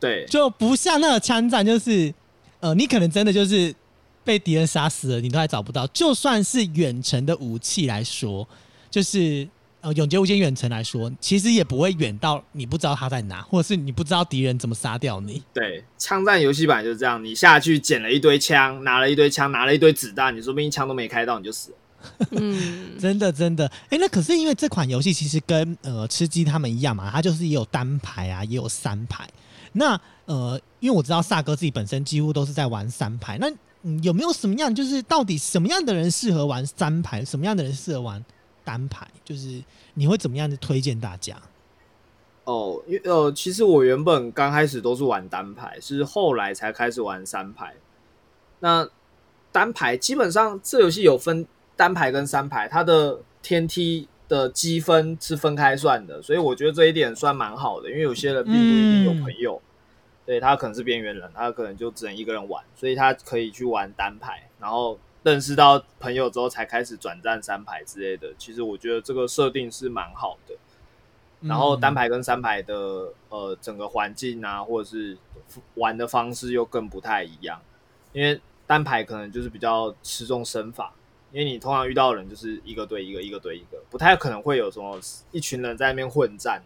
[0.00, 2.14] 对，就不像那个枪战，就是
[2.60, 3.74] 呃，你可能真的就是
[4.24, 5.86] 被敌人杀死了，你都还找不到。
[5.88, 8.46] 就算是远程的武器来说，
[8.90, 9.48] 就是。
[9.82, 15.42] 呃，永劫无间远程来说，其实也不会远到你不知道他在哪，或者是你不知道敌人怎么杀掉你。
[15.54, 22.26] 对，枪战游戏版就是这样，你下去捡了一堆枪，拿了一堆枪，拿了一堆子弹，你说不定一枪都没开到，你就死了。
[22.32, 23.66] 嗯，真 的真的。
[23.84, 29.26] 哎、欸，那可是因为这款游戏其实跟呃吃鸡他们一样嘛，它就是也有单排啊，也有三排。
[29.72, 33.50] 那呃，因为我知道萨哥自己本身几乎都是在玩三排，那、
[33.82, 38.24] 嗯、有没有什么样，就是到底什么样的人适合玩三排，什么样的人适合玩？
[38.62, 39.60] 单排就是
[39.94, 41.34] 你会怎么样的推荐大家？
[42.44, 47.74] 哦，因为呃，其实我原本刚开始都是玩单排，是后来才开始玩三排。
[48.60, 48.86] 那
[49.50, 57.90] 单排基本上这游戏有分单排跟三排，它的天梯的积分是分开算的，所以我觉得这一点算蛮好的。
[57.90, 59.68] 因为有些人并不一定有朋友，嗯、
[60.24, 64.98] 对，他可能是边缘人，他可能就只能一个人玩，所以他可以去玩单排，然后。
[65.22, 68.32] 认识到朋友之后，才开始转战三排之类的。
[68.38, 70.54] 其实我觉得这个设定是蛮好的。
[71.42, 75.18] 然后单排跟三排的呃整个环境啊，或者是
[75.74, 77.60] 玩的方式又更不太一样。
[78.14, 80.94] 因为单排可能就是比较吃重身法，
[81.32, 84.98] 因为你通常遇到的人就是一个对一个，一个对一个，不太可能会有什么
[85.32, 86.62] 一群人在那边混战。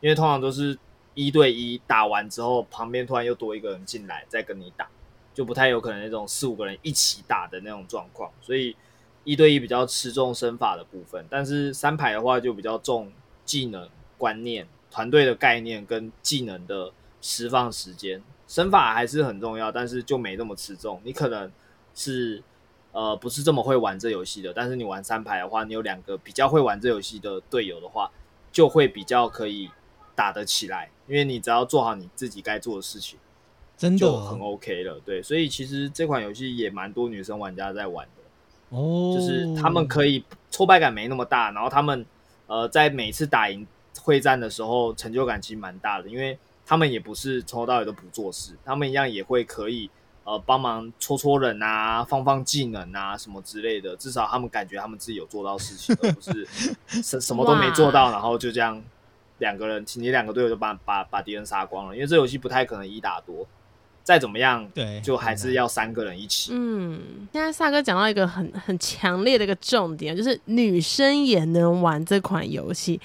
[0.00, 0.78] 因为通常都是
[1.14, 4.88] 一对一打完之后，旁边突然又多一个人进来再跟你打。
[5.34, 8.74] 就不太有可能那种四五个人一起打的那种状况，所以
[9.22, 13.12] 一对一比较吃重身法的部分，但是三排的话就比较重
[13.44, 16.90] 技能观念、团队的概念跟技能的
[17.20, 18.22] 释放时间。
[18.48, 21.02] 身法还是很重要，但是就没那么吃重。
[21.04, 21.52] 你可能
[21.94, 22.42] 是
[22.96, 28.10] 呃不是这么会玩这游戏的，但是你玩三排的话，你有两个比较会玩这游戏的队友的话，
[28.50, 29.68] 就会比较可以
[30.14, 33.18] 打得起来，因为你只要做好你自己该做的事情。
[33.76, 42.06] 真的就很 OK 了，对，所以其实这款游戏也蛮多女生玩家在玩的，哦，就是他们可以挫败感没那么大，然后他们
[42.46, 43.66] 呃在每次打赢
[44.00, 49.90] 会战的时候成就感其实蛮大的，因为他们也不是从头到尾都不做事，他们一样也会可以
[50.26, 56.46] 呃帮忙戳戳人啊，放放技能啊什么之类的，至少他们感觉他们自己有做到事情，而不是
[57.02, 58.82] 什 什么都没做到，然后就这样
[59.38, 63.46] 两个人，你两个队友就把把把敌人杀光了，因为这游戏不太可能一打多。
[64.02, 66.52] 再怎么样，对，就还是要三个人一起。
[66.54, 73.00] 嗯，现在萨哥讲到一个很很强烈的一个重点，就是女生也能玩这款游戏。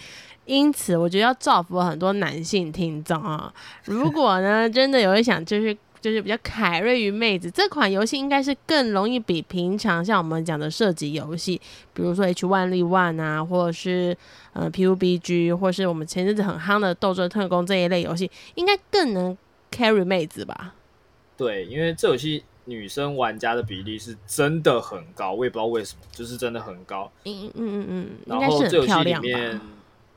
[0.45, 3.51] 因此，我觉得要造福很多男性听众啊。
[3.85, 11.61] 如果呢，真的有人想就是就是比较凯瑞于妹子，这款游戏应该是更容易比平常像我们讲的射击游戏，
[11.93, 14.17] 比如说 H1Z1 啊，或者是
[14.53, 19.37] 呃 PUBG，或是我们前阵子很夯的《斗争特工》这一类游戏，应该更能
[19.71, 20.73] carry 妹子吧？
[21.37, 27.11] 对，因为这游戏女生玩家的比例是真的很高，我也不知道为什么，就是真的很高。
[27.25, 29.61] 嗯嗯嗯嗯，然后这游戏里面。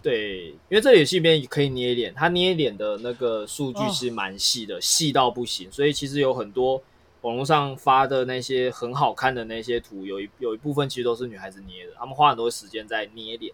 [0.05, 5.15] 对，因为这里游戏里面可以捏脸，他捏脸的那个数据是蛮细的，细、oh.
[5.15, 5.73] 到不行。
[5.73, 6.83] 所以其实有很多
[7.23, 13.51] 网络上发的那些很好看的那些图，有一有一部分其实都是女孩子捏的，他们花很多时间在捏脸。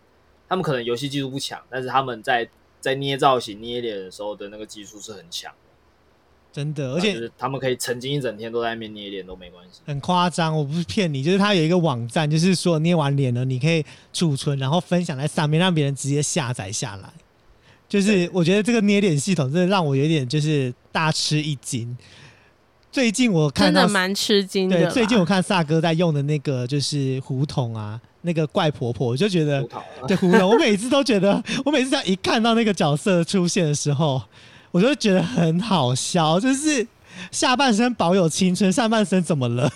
[0.49, 5.55] 他们可能游戏技术不强，但是他们在在捏造型、捏脸的时候的那个技术是很强。
[6.53, 10.57] 真的，而且就是他们可以沉浸一整天都在那边捏脸都没关系，很夸张。
[10.57, 17.09] 我不是骗你，就是他有一个网站，就是说捏完脸了，你可以储存，然后分享在上面，让别人直接下载下来。
[17.89, 21.97] 就是我觉得这个捏脸系统真的让我有点就是大吃一惊。
[22.91, 24.77] 最近我看到真的蛮吃惊的。
[24.77, 29.65] 对，最近我看萨哥在用的那个就是胡同啊，那个怪婆婆，我就觉得
[30.09, 34.21] 对胡同，我每次都觉得，我每次在一看到那个角色出现的时候。
[34.73, 36.87] 我就觉得很好笑，就是
[37.33, 39.69] 下半身保有青春，上半身怎么了？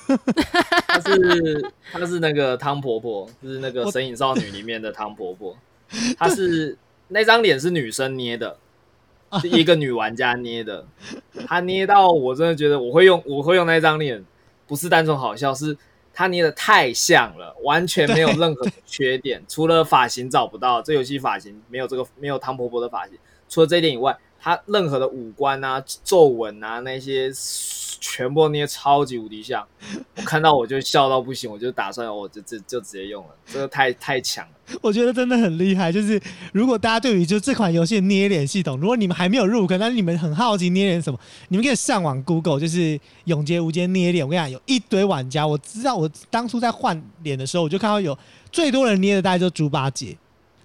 [0.87, 5.57] 她是她是那个汤婆婆，就是那个《神隐少女》里面的汤婆婆。
[6.17, 6.79] 她是
[7.09, 8.57] 那张脸是女生捏的，
[9.41, 10.87] 是一个女玩家捏的。
[11.47, 14.25] 她捏到我真的觉得我会用，我会用那张脸，
[14.69, 15.77] 不是单纯好笑，是
[16.13, 20.81] 她捏的太像了，完全没有任何缺点，除了发型找不到。
[20.81, 23.19] 这游戏发型没有这个，没有汤婆婆的发型，
[23.49, 24.17] 除了这一点以外。
[24.45, 27.33] 他任何的五官啊、皱纹啊那些，
[27.99, 29.67] 全部捏超级无敌像。
[30.17, 34.79] 我看到我就笑到不行，我就打算我就就就直接用了，这个太太强了。
[34.83, 35.91] 我觉得真的很厉害。
[35.91, 36.21] 就是
[36.53, 41.19] 如果大家对于就这款游戏捏脸系统，如果你们还没有入坑，但是你们很好奇捏脸什么，
[41.49, 44.27] 你们可以上网 Google，就是永劫无间捏脸。
[44.27, 48.19] 我跟你讲，有一堆玩家，我知道我当初在换脸的时候，我就看到有
[48.53, 50.15] 最多人捏的大概就猪八戒。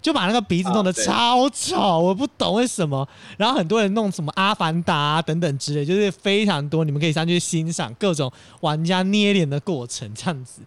[0.01, 3.07] 就把那个鼻子弄得超丑，哦，我不懂为什么。
[3.37, 8.31] 然后很多人弄什么阿凡达啊等等之类，就是非常多，你们可以上去欣赏各种
[8.61, 10.61] 玩家捏脸的过程，这样子。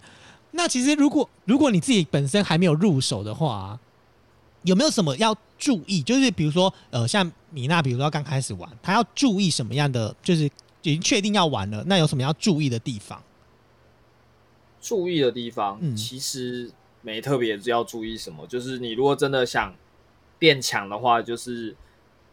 [0.50, 3.78] 那其实如果如果你自己本身还没有入手的话，
[4.64, 6.02] 有没有什么要注意？
[6.02, 10.14] 就是比如说，呃，像米娜，比如说刚开始玩，她要注意什么样的？
[10.22, 10.50] 就是已
[10.92, 13.22] 经确定要玩了，那有什么要注意的地方？
[14.82, 16.70] 注意的地方，嗯，其实。
[17.02, 19.74] 没特别要注意什么，就是你如果真的想
[20.38, 21.74] 变强的话，就是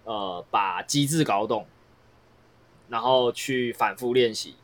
[0.04, 1.66] 呃把机制搞懂，
[2.88, 4.56] 然后去反复练习。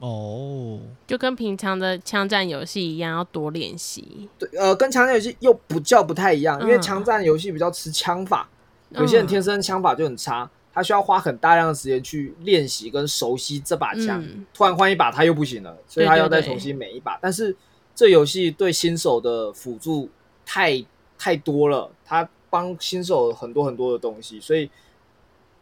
[0.00, 4.28] 哦，就跟平常的枪战游戏一样，要多练习。
[4.36, 8.48] 对，呃，跟枪战游戏又不叫不太一样，因为枪战游戏比较吃枪法，
[8.90, 17.56] 嗯，有些人天生枪法就很差，他需要花很大量的时间去练习跟熟悉这把枪，嗯，突然换一把他又不行了，所以他要再重新每一把，对对对，但是。
[17.94, 20.08] 这游戏对新手的辅助
[20.44, 20.84] 太
[21.18, 24.70] 太多了，它帮新手很多很多的东西，所以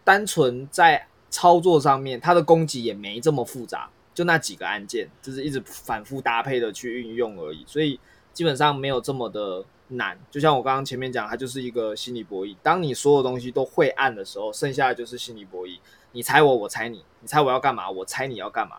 [0.05, 8.01] 单纯在操作上面，它的攻击也没这么复杂，就那几个按键，就是一直反复搭配的去运用而已，所以
[8.33, 10.19] 基本上没有这么的难。
[10.31, 12.57] 就像我刚刚前面讲，它就是一个心理博弈。
[12.63, 15.79] 当你所有东西都会按的时候，剩下的就是心理博弈。
[16.13, 18.79] 你猜我，我猜你，你猜我要干嘛，我猜你要干嘛，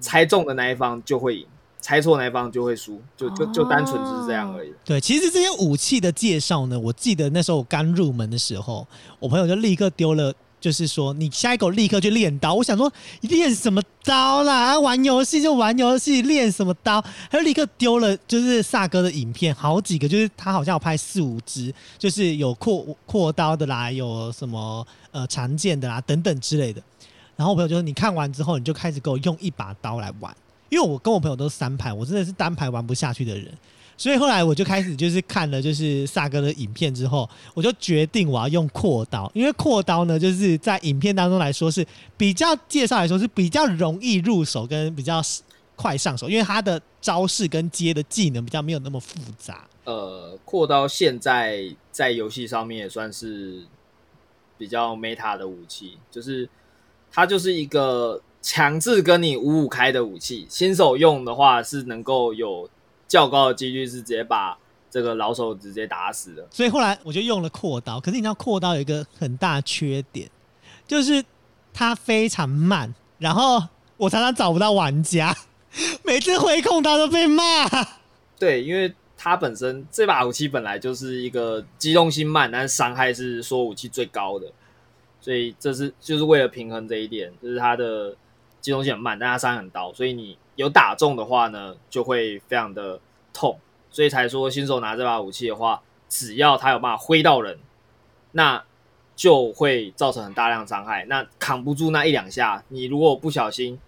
[0.00, 1.46] 猜中的那一方就会赢。
[1.80, 4.72] 猜错那一方就会输，就就就单纯只是这样而已。
[4.84, 8.86] 对，其实这些武器的介绍呢，我记得那时候我刚入门的时候，
[9.18, 12.54] 我朋友就立刻丢了，就是说你下一口立刻去练刀。
[12.54, 14.78] 我想说练什么刀啦？
[14.78, 17.00] 玩游戏就玩游戏，练什么刀？
[17.30, 26.82] 他就立刻丢了，就是萨哥的影片，好几个，就是他好像有拍四五支，就是有扩扩刀的啦，有什么呃长剑的啦等等之类的。
[27.36, 30.34] 然后我朋友就说，你看完之后，你就开始给我用一把刀来玩。
[30.70, 33.52] 因为我跟我朋友都是三排，我真的是单排玩不下去的人，
[33.96, 41.84] 所以后来我就开始就是看了就是萨哥的影片之后，我就决定我要用阔刀，因为阔刀呢就是在影片当中来说是
[42.16, 45.20] 比较介绍来说是比较容易入手跟比较
[45.74, 49.66] 快上手，因为他的招式跟接的技能比较没有那么复杂。
[49.84, 53.64] 呃，阔刀现在在游戏上面也算是
[54.56, 56.48] 比较 meta 的武器，就是
[57.10, 58.22] 它就是一个。
[58.42, 62.68] 强制跟你五五开的武器，新手用的话是能够有
[63.06, 64.58] 较高的几率是直接把
[64.90, 66.46] 这个老手直接打死的。
[66.50, 70.28] 所以后来我就用了阔刀，可是你知道阔刀有一个很大缺点，
[70.86, 71.22] 就是
[71.72, 73.62] 它非常慢，然后
[73.96, 75.36] 我常常找不到玩家，
[76.02, 77.44] 每次回控它都被骂。
[78.38, 84.50] 对，因为它本身这把武器本来就是一个机动性慢，但是伤害是所有武器最高的，
[85.20, 88.16] 所以这是就是为了平衡这一点，就是它的
[88.60, 93.00] 机动性很慢，但他伤害很高，所以你有打中的话呢，就会非常的
[93.32, 93.58] 痛，
[93.90, 97.58] 所以才说新手拿这把武器的话，只要他有办法挥到人，
[98.32, 98.64] 那
[99.16, 101.04] 就会造成很大量伤害。
[101.06, 103.78] 那扛不住那一两下，你如果不小心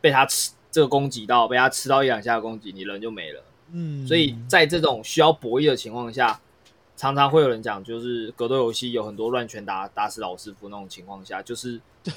[0.00, 3.42] 被他吃这个攻击到，被他吃到一两下的攻击，你人就没了。
[3.72, 6.40] 嗯，所以在这种需要博弈的情况下，
[6.96, 12.12] 常常会有人讲，就是格斗游戏有很多乱拳打打死老师傅那种情况下，就是对，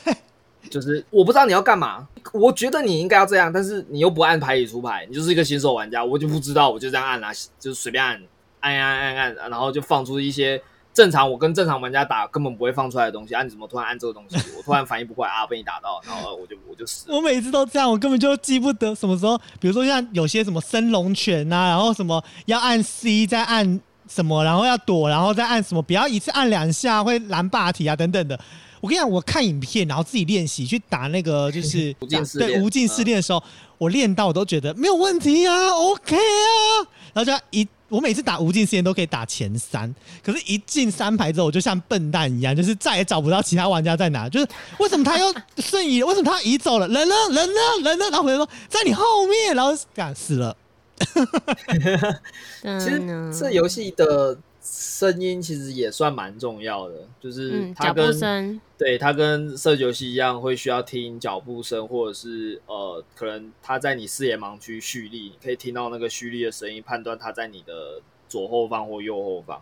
[0.70, 8.22] 就是我不知道你要干嘛，我觉得你应该要这样，但是你又不按牌理出牌，你就是一个新手玩家，我就不知道，我就这样按啊，就是随便按，
[8.60, 10.62] 按按按按，然后就放出一些
[10.94, 14.36] 正常我跟正常玩家打根本不会放出来的东西，啊，你怎么突然按这个东西？
[14.58, 17.06] 我突然反应不过来啊，被你打到，然后我就我就死。
[17.10, 28.38] 我每次都这样，我根本就记不得什么时候，比如说像有些什么升龙拳呐、啊，然后什么要按 C 再按什么，然后要躲，然后再按什么，不要一次按两下会蓝霸体啊等等的。
[28.82, 33.44] 我跟你讲，我看影片，然后自己练习去打那个就是无尽试对无尽试炼的时候，嗯、
[33.78, 50.56] 我练到我都觉得没有问题啊，OK 啊，然后就一我每次打无尽试炼都可以打前三，可是，一进三排之后，我就像笨蛋一样，就是再也找不到其他玩家在哪，就是为什么他又瞬移，为什么他移走了，人呢，人呢，人呢，然后回来说在你后面，然后干死了。
[52.80, 53.02] 其实
[53.38, 54.38] 这游戏的。
[54.62, 69.62] 声音其实也算蛮重要的，就是它跟、嗯、对它跟射击游戏一样，会需要听脚步声，或者是呃，可能它在你视野盲区蓄力，你可以听到那个蓄力的声音，判断它在你的左后方或右后方，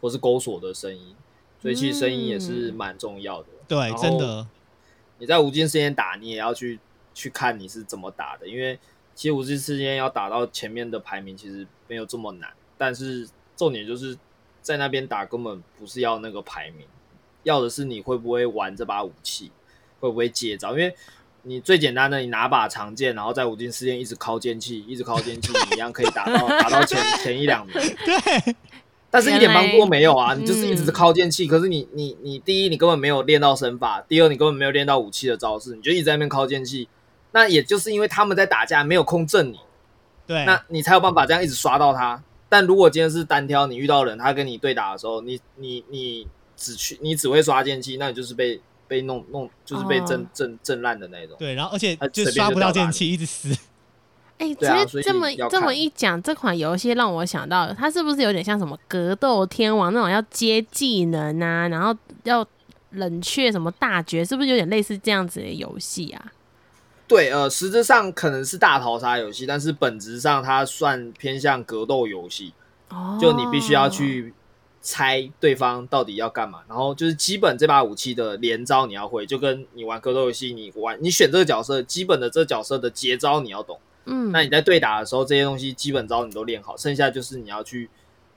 [0.00, 1.14] 或是钩锁的声音。
[1.60, 3.48] 所以其实声音也是蛮重要的。
[3.52, 4.48] 嗯、对，真的。
[5.18, 6.80] 你在无尽时间打，你也要去
[7.14, 8.76] 去看你是怎么打的，因为
[9.14, 14.18] 其实无尽时间要打到前面的排名，其实没有这么难，但是重点就是。
[14.62, 16.86] 在那边打根本不是要那个排名，
[17.42, 19.50] 要的是你会不会玩这把武器，
[20.00, 20.70] 会不会接招。
[20.70, 20.94] 因为
[21.42, 27.74] 你最简单的，你拿把长剑，然后在五金试炼一直靠剑气，一直靠剑气，你一样可以打到 打到前前一两名。
[27.74, 28.54] 对，
[29.10, 30.34] 但是一点帮助都没有啊！
[30.34, 36.88] 你就是一直是靠剑气，嗯、可是你你你第一你根本没有练到身法，第二你根本没有练到武器的招式，你就一直在那边靠剑气。
[37.32, 39.58] 那也就是因为他们在打架没有空震你，
[40.26, 42.22] 对，那你才有办法这样一直刷到他。
[42.52, 51.34] 但如果今天是单挑，你遇到人，他跟你对打的时候，你你你只去，你只会刷剑气，那你就是被被弄弄，就是被震震震烂的那种。
[51.38, 53.48] 对，然后而且就刷不到剑气，一直死。
[54.36, 62.46] 哎、欸，其实这么这么一讲，这款游戏让我想到，它是不是有点像什么格斗天王那种要接技能啊，然后要
[62.90, 66.32] 冷却什么大绝，是不是有点类似这样子的游戏啊？
[67.12, 72.54] 对，呃，实质上可能是大逃杀游戏，但是本质上它算偏向格斗游戏。
[72.88, 74.32] 哦，就你必须要去
[74.80, 83.78] 猜对方到底要干嘛，然后就是基本这把武器的连招你要会，就跟你玩格斗游戏，你玩你选这个角色，基本的这个角色的节招你要懂。
[84.06, 87.88] 嗯，那你在对打的时候，这些东西基本招你都练好，剩下就是你要去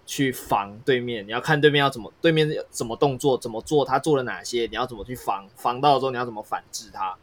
[0.06, 7.16] 去防对面，你要看对面要怎么，对面怎么动作，怎么做，他做了哪些，你要怎么去防，防到的时候你要怎么反制他。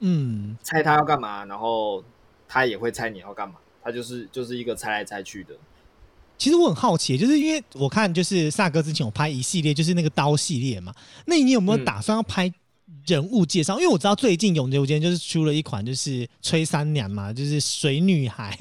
[0.00, 2.02] 嗯，猜他要干嘛，然后
[2.48, 5.54] 他也会猜你要干嘛，他就是就是一个猜来猜去的。
[6.36, 10.94] 其实我很好奇，就是因为我看就是萨哥之前有拍一系列，就是那个刀系列嘛，
[11.26, 12.52] 那你有没有打算要拍
[13.06, 13.74] 人物介绍？
[13.76, 18.58] 嗯、因为我知道最近永杰无间就是出了一款就是崔三娘嘛，就是水女孩，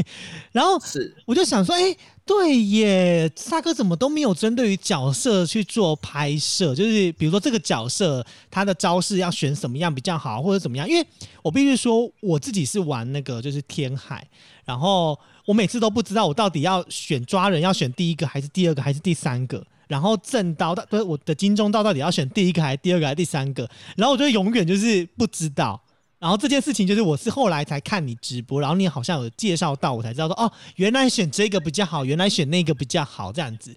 [0.52, 1.98] 然后是我就想说，哎、欸。
[2.30, 6.76] 对耶，萨哥怎么都没有针对于角色去做拍摄？
[6.76, 10.88] 就是比如说这个角色他的招式要选什么样比较好，或者怎么样？
[10.88, 11.04] 因为
[11.42, 14.24] 我必须说我自己是玩那个就是天海，
[14.64, 23.68] 然后我每次都不知道我到底要选抓人要选第一个还是第二个还是第三个，然后正刀不是我的金钟刀到底要选第一个还是第二个还是第三个，
[23.98, 25.82] 然后我就永远就是不知道。
[26.20, 33.74] 然后这件事情就是我是后来才看你直播，然后你好像有介绍到，我才知道说哦，原来选这个比较好，原来选那个比较好这样子。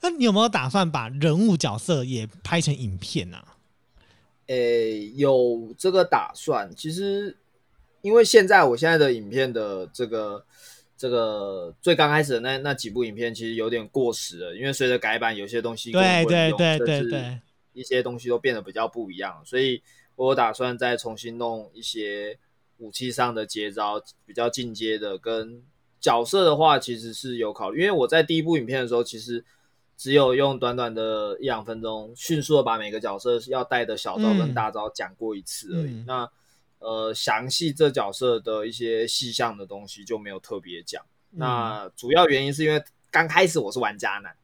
[0.00, 3.36] 那你有没有打算把人物角色也拍成影片呢？
[3.36, 3.56] 啊？
[4.48, 6.68] 诶，有这个打算。
[6.76, 7.36] 其实
[8.02, 10.44] 因为现在我现在的影片的这个
[10.98, 17.38] 这个最刚开始的那那几部影片其实有点过时了，因为随着改版，有些东西对对对对对，
[17.72, 19.80] 一些东西都变得比较不一样，所以。
[20.16, 22.38] 我打算再重新弄一些
[22.78, 25.18] 武器上的接招，比较进阶的。
[25.18, 25.62] 跟
[26.00, 29.44] 角色的话，其实是有考虑，因为我在第一部影片的时候，其实
[29.96, 35.92] 只有用短短的一两分钟，迅速的把每个角色要带的小招跟大招讲过一次而已。
[35.92, 36.30] 嗯、那
[36.80, 41.02] 呃详细这角色的一些细项的东西就没有特别讲。
[41.32, 44.36] 嗯、那主要原因是因为刚开始我是玩家男，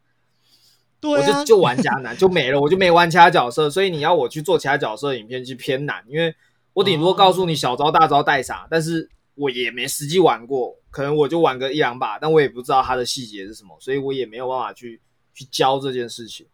[1.01, 6.35] 对、啊，我就就玩家男就没了， 我就没玩其他角色，所以你要我去做其他角色的影片就偏难，因为
[6.75, 15.01] 我顶多告诉你小招大招带啥，但是我也没实际玩过，可能我就玩个一两把，但我也不知道它的细节是什么，所以我也没有办法去
[15.33, 16.47] 去教这件事情，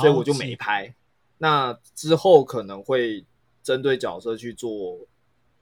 [0.00, 0.94] 所以我就没拍。
[1.38, 3.24] 那之后可能会
[3.62, 4.98] 针对角色去做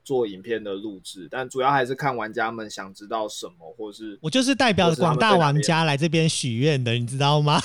[0.03, 7.59] 做影片的录制，但主要还是看玩家们想知道什么，或是我就是代表广大玩家来这边许愿的，你知道吗？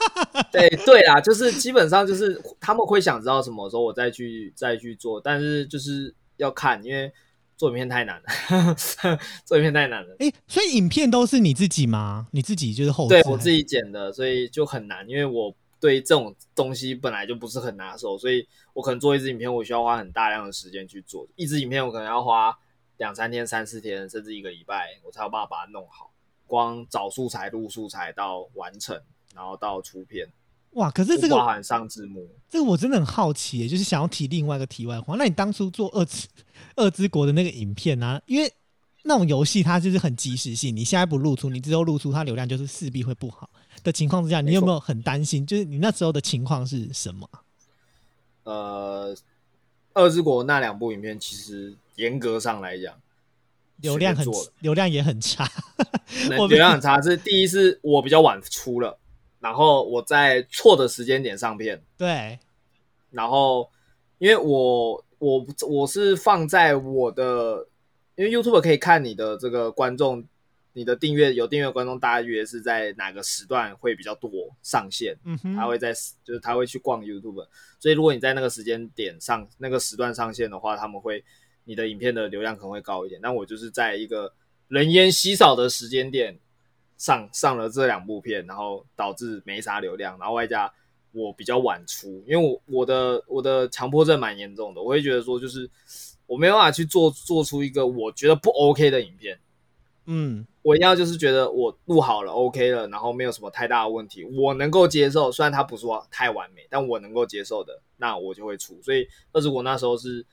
[0.50, 7.12] 对对啦，就是基本上就是他们会想知道什么时候我再去再去做，但是就是要看，因为
[7.56, 8.74] 做影片太难了，
[9.44, 10.16] 做影片太难了。
[10.18, 12.28] 哎、欸，所以影片都是你自己吗？
[12.32, 13.22] 你自己就是后制？
[13.22, 15.54] 对，我自己剪的，所以就很难，因为我。
[15.84, 21.28] 对这种东西本来就不是很拿手，所以我可能做一支影片，我需要花很大量的时间去做。
[21.36, 22.58] 一支影片我可能要花
[22.96, 26.10] 两三天、三四天，甚至一个礼拜，我才有办法把它弄好。
[26.46, 28.98] 光找素材、录素材到完成，
[29.34, 30.26] 然后到出片。
[30.70, 30.90] 哇！
[30.90, 35.16] 可是这个包含上字幕，这个我真的很好奇，就是想要提另外一个题外话。
[35.18, 36.26] 那你当初做二之
[36.76, 38.22] 二之国的那个影片呢、啊？
[38.24, 38.50] 因为
[39.02, 43.50] 那种游戏它就是很即时性，你现在不露出，你之后露出，它流量就是势必会不好。
[43.84, 45.46] 的情况之下，你有没有很担心？
[45.46, 47.28] 就是你那时候的情况是什么？
[48.42, 49.14] 呃，
[49.92, 52.98] 二之国那两部影片，其实严格上来讲，
[53.76, 54.26] 流量很
[54.60, 55.48] 流量也很差。
[56.28, 58.98] 流量很差是第一，是我比较晚出了，
[59.38, 61.82] 然后我在错的时间点上片。
[61.98, 62.38] 对，
[63.10, 63.70] 然后
[64.18, 67.68] 因为我我我是放在我的，
[68.16, 70.24] 因为 YouTube 可以看你的这个观众。
[70.76, 75.16] 你的订阅有订阅观众大约是在哪个时段会比较多上线？
[75.24, 75.94] 嗯哼，他会在
[76.24, 77.46] 就是他会去逛 YouTube，
[77.78, 81.24] 所以如果你在那个时间点上那个时段上线的话，他们会
[81.62, 83.20] 你的影片的流量可能会高一点。
[83.22, 84.34] 但我就是在一个
[84.66, 86.36] 人烟稀少的时间点
[86.98, 90.72] 上上了这两部片，然后导致没啥流量，然后外加
[91.12, 95.70] 我比较晚出，因为我我的我的强迫症蛮严重的，我会觉得说就是
[96.26, 99.38] 我没办法去做做出一个我觉得不 OK 的影片。
[100.06, 105.32] 嗯，我一定要就是觉得我录好了，OK 了，然后没有什么太大的问题，我能够接受。
[105.32, 108.80] 虽然它不是说太完美，但我能够接受的，那我就会出。
[108.82, 110.26] 所以，二十五那时候是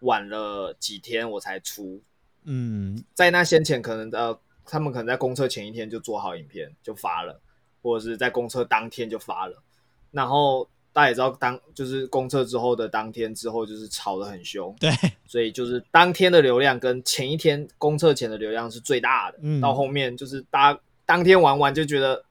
[0.00, 2.02] 晚了几天我才出。
[2.44, 7.40] 嗯，在那先前，可能呃，他们可能在公测前一天就做好影片就发了，
[7.82, 9.62] 或者是在公测当天就发了，
[10.10, 10.68] 然后。
[10.92, 14.74] 大家也知道，当就是公测之后的当天之后，就是吵得很凶。
[14.80, 14.90] 对，
[15.26, 19.38] 所以就是当天的流量跟前一天公测前的流量是最大的。
[19.40, 22.24] 嗯，到后面就是大家当天玩完就觉得，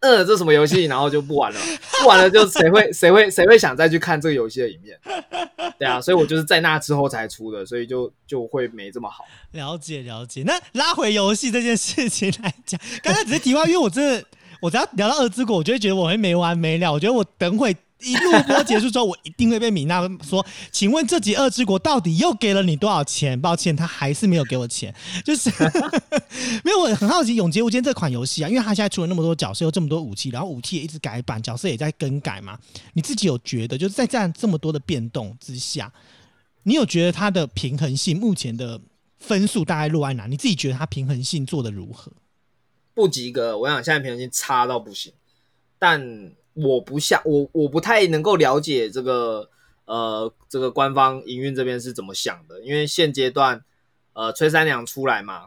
[0.00, 1.60] 呃，这什么游戏，然后就不玩了。
[2.00, 4.98] 不玩了，就谁会谁会谁会想再去看这个游戏的影片？
[5.78, 9.24] 对啊，所以我就是在那之后才出的，所以就就会没这么好。
[9.52, 10.42] 了解了解。
[10.46, 14.24] 那拉回游戏这件事情来讲，刚才只是题外，因为我真的。
[14.60, 16.92] 我只要聊到二之国，我就会觉得我会没完没了。
[16.92, 24.94] 我觉得我等会一录播结束之后，我一定会被米娜说：“请问这集二之国到底又给了你多少钱？”抱歉，他还是没有给我钱。
[25.24, 25.50] 就是
[26.64, 32.58] 没有，我很好奇《永劫无间》这款游戏啊，因为他现在出了那么多角色，有这么多武器，然后武器也一直改版，角色也在更改嘛。
[32.94, 35.92] 你自己有觉得，就是在这样这么多的变动之下，
[36.62, 38.80] 你有觉得它的平衡性目前的
[39.18, 40.26] 分数大概落在哪？
[40.26, 42.10] 你自己觉得它平衡性做得如何？
[42.92, 45.12] 不及格，我想现在平衡性差到不行，
[45.78, 49.48] 但我不像我我不太能够了解这个
[49.84, 53.64] 呃这个官方营运这边是怎么想的，因为现阶段
[54.12, 55.46] 呃崔三娘出来嘛，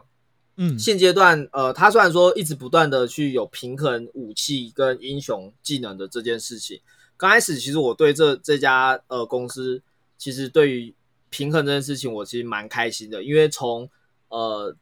[0.56, 6.80] 嗯，现阶段呃他虽然说一直不断的去有平衡武器跟英雄技能的这件事情，
[7.16, 9.82] 刚开始其实我对这这家呃公司
[10.16, 10.94] 其实对于
[11.28, 13.88] 平衡这件事情我其实蛮开心的，因为从
[14.28, 14.74] 呃。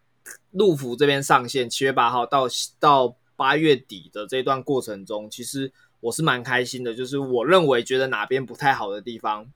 [0.50, 2.46] 陆服这边上线七月八号到
[2.78, 6.94] 到八月底的这段过程中，其实我是蛮开心的。
[6.94, 9.46] 就是我认为觉得哪边不太好的地方，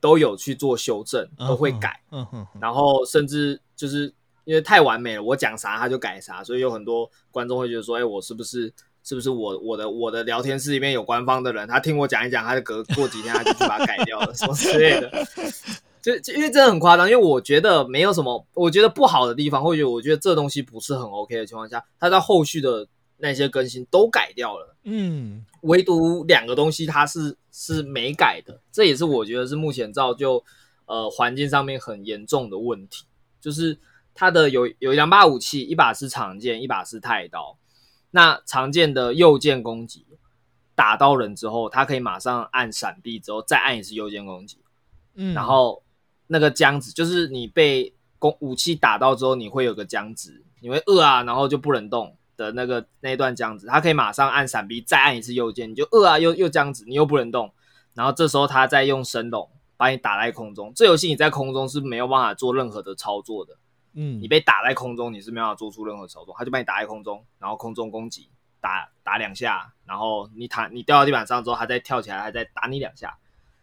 [0.00, 2.00] 都有去做修正，都会改。
[2.60, 4.12] 然后甚至就是
[4.44, 8.72] 因为太完美了，我讲啥他就改啥，所以有很多观众会觉得说：“哎，我是不是
[9.02, 11.66] 是不是我我的我的聊天室里面有官方的人？
[11.66, 15.26] 他听我讲一讲，他就隔过几天他就去把它改掉了，什么之类的。”
[16.06, 22.86] 就就因为真的很夸张，因为我觉得没有什么，我觉得不好的地方，或者我觉得这东西不是很 OK 的情况下，它在后续的
[23.16, 30.44] 那些更新都改掉了，嗯，唯独两个东西它是是没改的，这也是我觉得是目前造就
[30.84, 33.04] 呃环境上面很严重的问题，
[33.40, 33.76] 就是
[34.14, 37.58] 它的有有两把武器，一把是长剑，一把是太刀，
[38.12, 40.06] 那长剑的右键攻击
[40.76, 44.58] 打到人之后，他可以马上按闪避之后再按一次右键攻击，
[45.16, 45.82] 嗯，然后。
[46.28, 57.52] 那个僵直，就是你被攻武器打到之后，你会有个僵直，你会饿啊，然后就不能动的那个那一段僵直，他可以马上按闪避再按一次右键，你就饿啊，又又僵直，你又不能动，
[57.94, 60.72] 然后这时候他再用升龙把你打在空中。
[60.74, 63.56] 这游戏你在空中是没有办法做任何的操作的，
[63.94, 68.28] 嗯，你被打在空中，你是没有办法做出任何操作，他就把你打在空中，然后空中攻击，
[68.60, 73.18] 打打两下，然后你躺你掉到地板上之后，他再跳起来，还再打你两下，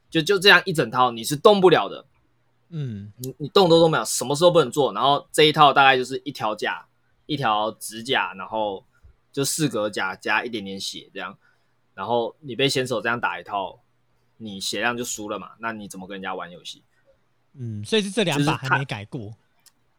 [0.10, 2.06] 就就这样一整套你是动不了的，
[2.76, 4.92] 嗯，你你动都动不了，什么时候不能做？
[4.94, 6.84] 然后这一套大概就是一条甲，
[7.28, 8.84] 一条指甲，然后
[9.32, 11.38] 就四格甲加一点点血这样，
[11.94, 13.80] 然后你被先手这样打一套，
[14.38, 15.52] 你血量就输了嘛？
[15.60, 16.82] 那你怎么跟人家玩游戏？
[17.54, 19.32] 嗯，所以是这两把还没改过。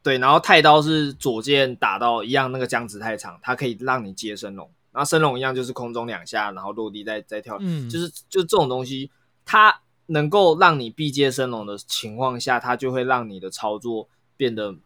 [0.02, 9.10] 对，然后太刀是左键打到一样，那个僵直太长，它可以让你接升龙，然后升龙一样就是空中两下，然后落地再再跳，嗯，就是就这种东西，
[9.44, 14.76] 它能够让你必接升龙的情况下，它就会让你的操作变得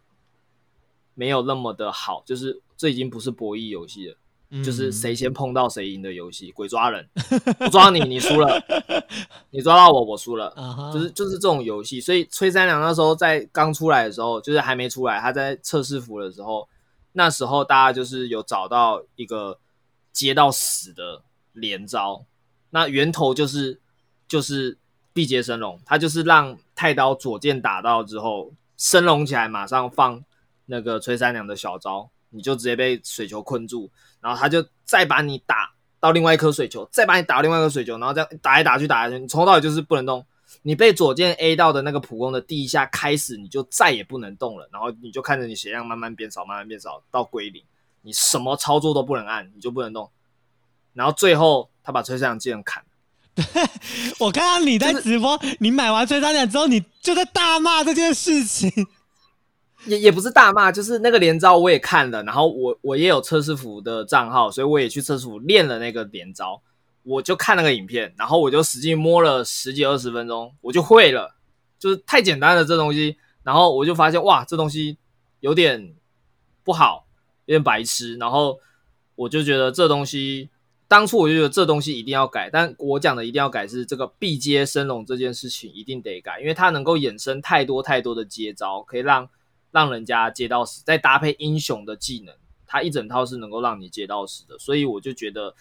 [1.15, 4.17] 没有那么的好，就是这已经不是博弈游戏了。
[4.65, 7.07] 就是谁先碰到谁赢的游戏，鬼抓人，
[7.61, 8.49] 我抓你，你输了；
[9.51, 10.51] 你抓到我，我输了。
[10.57, 10.91] Uh huh.
[10.91, 12.01] 就是就是这种游戏。
[12.01, 16.67] 所以崔三娘那时候在刚出来的时候，就是还没出来，他在测试服的时候，
[17.13, 19.59] 那时候大家就是有找到一个
[20.15, 21.21] 接到死的
[21.53, 22.25] 连招，
[22.71, 23.79] 那源头就是
[24.27, 24.79] 就是
[25.19, 30.23] 必接升龙，他就是让太刀左键打到之后升龙起来，马上放
[30.67, 33.91] 那个崔三娘的小招，你就直接被水球困住。
[34.21, 40.25] 然后他就再把你打到另外一颗水球，再把你打到另外一颗水球，然后这样打来打去打来打去，你从头到尾就是不能动。
[40.63, 44.69] 你被左键 A 到的那个普攻的第一下开始，你就再也不能动了。
[44.73, 47.61] 然后你就看着你血量慢慢变少，慢慢变少到归零，
[48.03, 50.09] 你什么操作都不能按，你就不能动。
[50.93, 52.85] 然后最后他把崔三娘技能砍。
[53.39, 53.63] 对，
[54.19, 58.71] 我看到你在直播，就是、你买完崔三娘之后，你就在大骂这件事情。
[59.87, 66.61] 也也不是大骂，就是那个连招我也看了，然后我我也有测试服的账号，所以我也去测试服练了那个连招，
[67.05, 71.37] 我就看那个影片，然后我就使劲摸了十几二十分钟，我就会了，
[71.79, 74.99] 就是太简单了这东西，然后我就发现哇，这东西
[75.41, 75.95] 有点
[76.65, 77.07] 不好，
[77.47, 78.59] 有点白痴，然后
[79.15, 80.51] 我就觉得这东西
[80.89, 89.29] 当初我就觉得这东西一定要改，但我讲的一定要改是这个必接升龙这件事情一定得改，因为它能够衍生太多太多的接招，可以让。
[89.71, 92.35] 让人家接到死，再搭配英雄的技能，
[92.67, 95.55] 它一整套是能够让你接到死的，所以我就觉得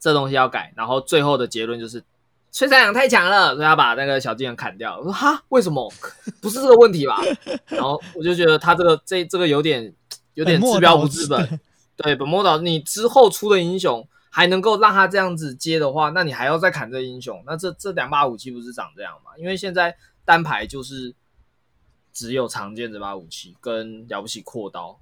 [0.00, 0.74] 这东西要改。
[0.76, 2.02] 然后最后的结论就是
[2.50, 4.98] 崔三阳太强了，所以他把那个小技能砍掉。
[4.98, 5.92] 我说哈，为什么？
[6.40, 7.22] 不是这个问题吧？
[7.68, 9.94] 然后我就觉得他这个这这个有点
[10.34, 11.60] 有点治标不治本。
[12.02, 12.64] 对，本末倒置。
[12.64, 17.42] 你之后出的英雄还能够让他这样子接的话，那你还要再砍这英雄？
[17.46, 19.30] 那这这两把武器不是长这样吗？
[19.38, 21.14] 因为现在单排就是。
[22.14, 25.00] 只有常见这把武器跟了不起阔刀，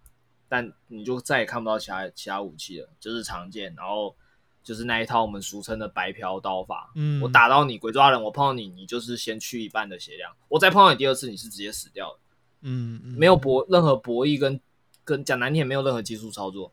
[0.48, 4.14] 但你就再也看不到其他其他武器了，就是常见，然后
[4.62, 6.92] 就是那一套我们俗称的白嫖刀法。
[6.94, 12.18] 嗯，我打到你鬼抓人，我碰到你，你就是先去一半的血量，我再碰到你第二次，你是直接死掉的。
[12.60, 14.60] 嗯，没有博任何博弈跟
[15.02, 16.72] 跟讲难听，没有任何技术操作。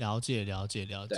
[0.00, 1.16] 了解，了解，了解。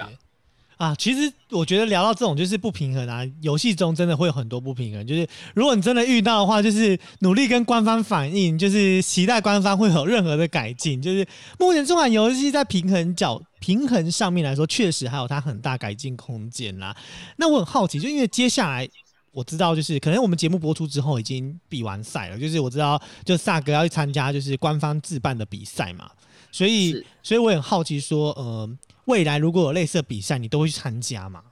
[0.79, 5.07] 啊，其实我觉得聊到这种就是不平衡啊，游戏中真的会有很多不平衡。
[5.07, 5.25] 就是
[5.55, 11.01] 如果你真的遇到的话，就是努力跟官方反映，就是期待官方会有任何的改进。
[11.01, 11.25] 就是
[11.57, 16.97] 目前这款游戏在平衡角平衡上面来说，确实还有它很大改进空间啦。
[17.37, 18.89] 那我很好奇，就因为接下来
[19.31, 26.11] 我知道，就是可能我们节目播出之后已经比完赛了，就是我知道就萨格要去参加就是官方自办的比赛嘛，
[26.53, 28.79] 所以所以我很好奇说，呃。
[29.07, 31.43] 未来如果有类似的比赛，你都会去参加吗？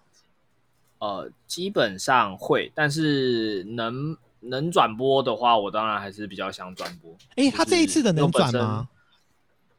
[1.00, 7.10] 呃，基本上会，但是能能转播的话，我当然还是比较想转播。
[7.30, 8.88] 哎、欸，他这一次的能转吗？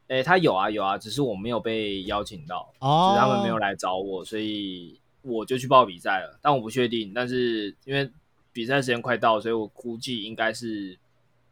[0.09, 6.38] 哎、欸，他有啊有啊，只是我没有被邀请到，哦，他们没有来找我，所以我就去报比赛了。
[6.41, 8.11] 但我不确定，但是因为
[8.51, 10.99] 比赛时间快到，所以我估计应该是。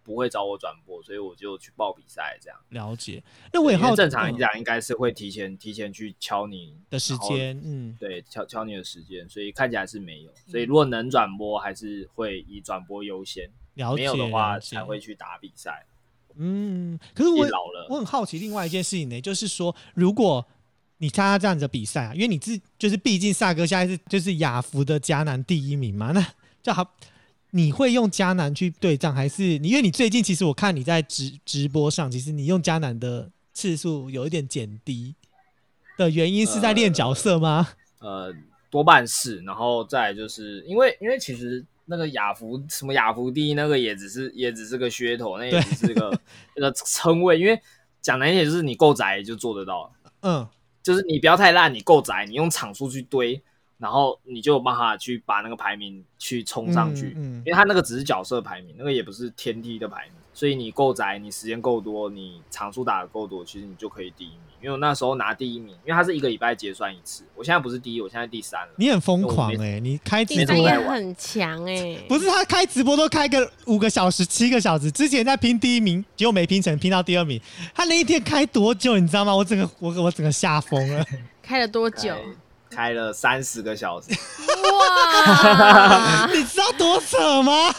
[0.09, 3.21] 不会找我转播，所以我就去报比赛，这样了解。
[3.53, 10.31] 那我也好正常来讲，应该是会提前、嗯、提前去敲你的时间，嗯，对，敲敲你的时间，所以看起来是没有。
[10.47, 13.47] 所以如果能转播，还是会以转播优先。
[13.75, 15.85] 了解，没有的话才会去打比赛。
[16.37, 20.43] 嗯，可是我老了，我很好奇另外一件事情呢，就是说，如果
[20.97, 26.33] 你参加这样子的比赛啊，因为你自就是毕竟萨哥现在是就是亚服的迦南第一名嘛，那
[26.63, 26.95] 就好。
[27.51, 29.69] 你会用迦南去对战，还是你？
[29.69, 35.15] 因为你最近其实我看你在直直播上，其实你用迦南的次数有一点减低
[35.97, 37.69] 的原因是在练角色吗？
[37.99, 38.35] 呃，呃，
[38.69, 39.39] 多半是。
[39.41, 46.21] 然后再就是因为，因为其实那个雅福什么雅福第一，那个也只是也只是个噱头，那也只是个
[46.55, 47.39] 那个称谓。
[47.39, 47.59] 因为
[47.99, 49.91] 讲难听点，就是你够宅就做得到。
[50.21, 50.47] 嗯，
[50.83, 53.41] 就是你不要太烂，你够宅，你用场数去堆。
[53.79, 60.13] 然后你就有办法去把那个排名去冲上去，嗯嗯、因为他那个只是角色排名，那个也不是天梯的排名。
[60.31, 64.39] 所以你够宅，你时间够多，你场数打的够多，其实你就可以第一名。
[64.61, 67.23] 因为我那时候拿第一名，因为他是一个礼拜结算一次。
[67.35, 68.73] 我现在不是第一，我现在第三了。
[68.77, 69.79] 你很疯狂哎、欸！
[69.81, 71.99] 你开直播也很强哎、欸！
[72.07, 77.41] 不是他开直播都开个五个小时、七个小时，之前在拼第一名，结果没拼成，拼到第二名。
[77.73, 79.35] 他那一天开多久，你知道吗？
[79.35, 81.05] 我整个我我整个吓疯了。
[81.41, 82.15] 开了多久？
[82.79, 84.07] 开了三十个小时，
[84.79, 86.25] 哇！
[86.31, 87.75] 你知道多扯吗？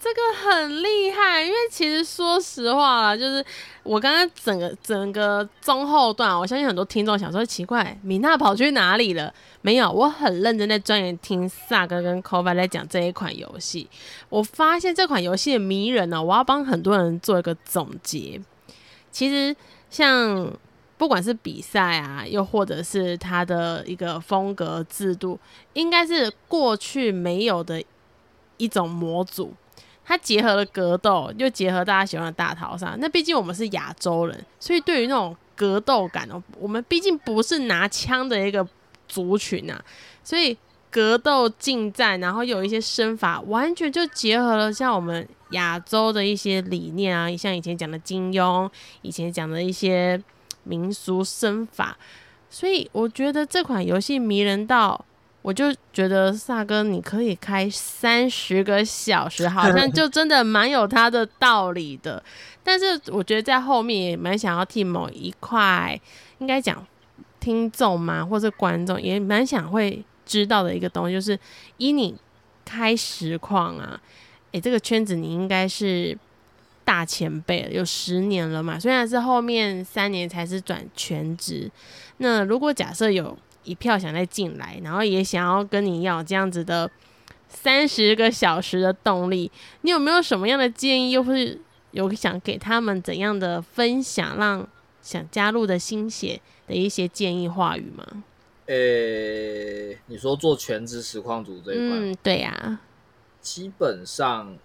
[0.00, 3.44] 这个很厉害，因为其实说实话啦，就是
[3.82, 9.30] 我刚刚整个整个中后段，我相信很多听众想说奇怪，米娜跑去哪里了？
[9.60, 13.86] 没有，我很认真在钻研听萨哥跟 k o v a 在讲这一款游戏。
[14.30, 18.40] 我发现这款游戏的迷人呢、啊，我要帮很多人做一个总结。
[19.10, 19.54] 其实
[19.90, 20.50] 像。
[21.00, 25.40] 不管是比赛啊，又或者是他的一个风格制度，
[25.72, 27.82] 应该是过去没有的
[28.58, 29.54] 一种模组。
[30.04, 32.96] 它结合了格斗，又结合大家喜欢的大逃杀。
[32.98, 38.68] 那毕竟我们是亚洲人，所以对于那种格斗感哦，我们毕竟不是拿枪的一个
[39.08, 39.82] 族群啊，
[40.22, 40.54] 所以
[40.90, 48.70] 格斗近战，然后有一些身法，完全就结合了像我们亚洲的一些理念啊，像以前讲的金庸，
[49.00, 50.22] 以前讲的一些。
[50.64, 51.96] 民俗身法，
[52.48, 55.04] 所以我觉得这款游戏迷人到，
[55.42, 62.22] 我就觉得萨哥你可以开三十个小时，好像就真的蛮有它的道理的。
[62.62, 65.98] 但是我觉得在后面也蛮想要替某一块，
[66.38, 66.86] 应该讲
[67.40, 71.38] 听众嘛，或者观众也蛮想会知道的一个东西，就是
[71.78, 72.14] 以你
[72.64, 74.00] 开实况啊，
[74.52, 76.16] 诶、这个圈子你应该是。
[76.90, 81.70] 大前辈了，有十年了嘛，虽然是后面三年才是转全职。
[82.16, 86.90] 那如果假设有一票想再进来，然后也想要跟你要这样子的
[87.48, 89.48] 三十个小时的动力，
[89.82, 91.56] 你有没有什么样的建议，又是
[91.92, 94.66] 有想给他们怎样的分享，让
[95.00, 98.04] 想加入的新血的一些建议话语吗？
[98.66, 102.80] 呃、欸，你说做全职实况组这一块，嗯，对呀、啊，
[103.40, 104.56] 基本上。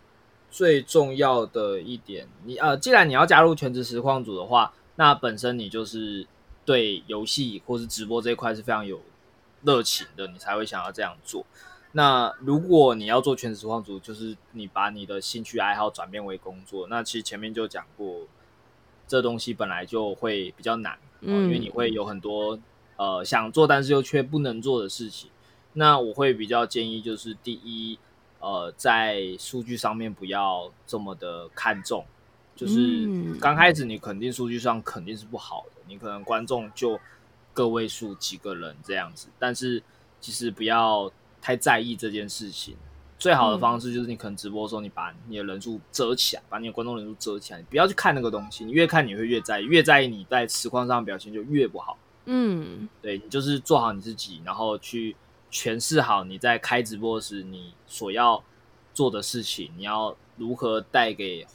[0.55, 6.25] 最重要的一点，你呃，既然你要加入全职实况组的话，那本身你就是
[6.63, 9.01] 对游戏或是直播这一块是非常有
[9.63, 11.45] 热情的，你才会想要这样做。
[11.91, 18.21] 那如果你要做全职实况组，就是你把你的兴趣爱好转变为工作，那其实前面就讲过，
[19.09, 22.57] 这东西本来就会比较难，嗯，因为你会有很多
[22.95, 25.29] 呃想做但是又却不能做的事情。
[25.73, 27.99] 那我会比较建议就是第一。
[28.45, 32.05] 呃，在数据上面不要这么的看重，
[32.55, 33.09] 就是
[33.41, 36.99] 刚开始你肯定数据上肯定是不好的，你可能观众就
[37.55, 39.81] 个位数几个人这样子，但是
[40.21, 42.77] 其实不要太在意这件事情。
[43.17, 51.97] 最好的方式就是你可能直播的时候，你把你的人数遮起来，把你的观众人数遮起来，你不要去看那个东西，你越看你会越在意，越在意你在实况上的表现就越不好。
[52.25, 55.15] 嗯，对，你就是做好你自己，然后去。
[55.55, 58.43] 诠释好你在开直播时你所要
[58.93, 61.47] 做的事情，你要如何带给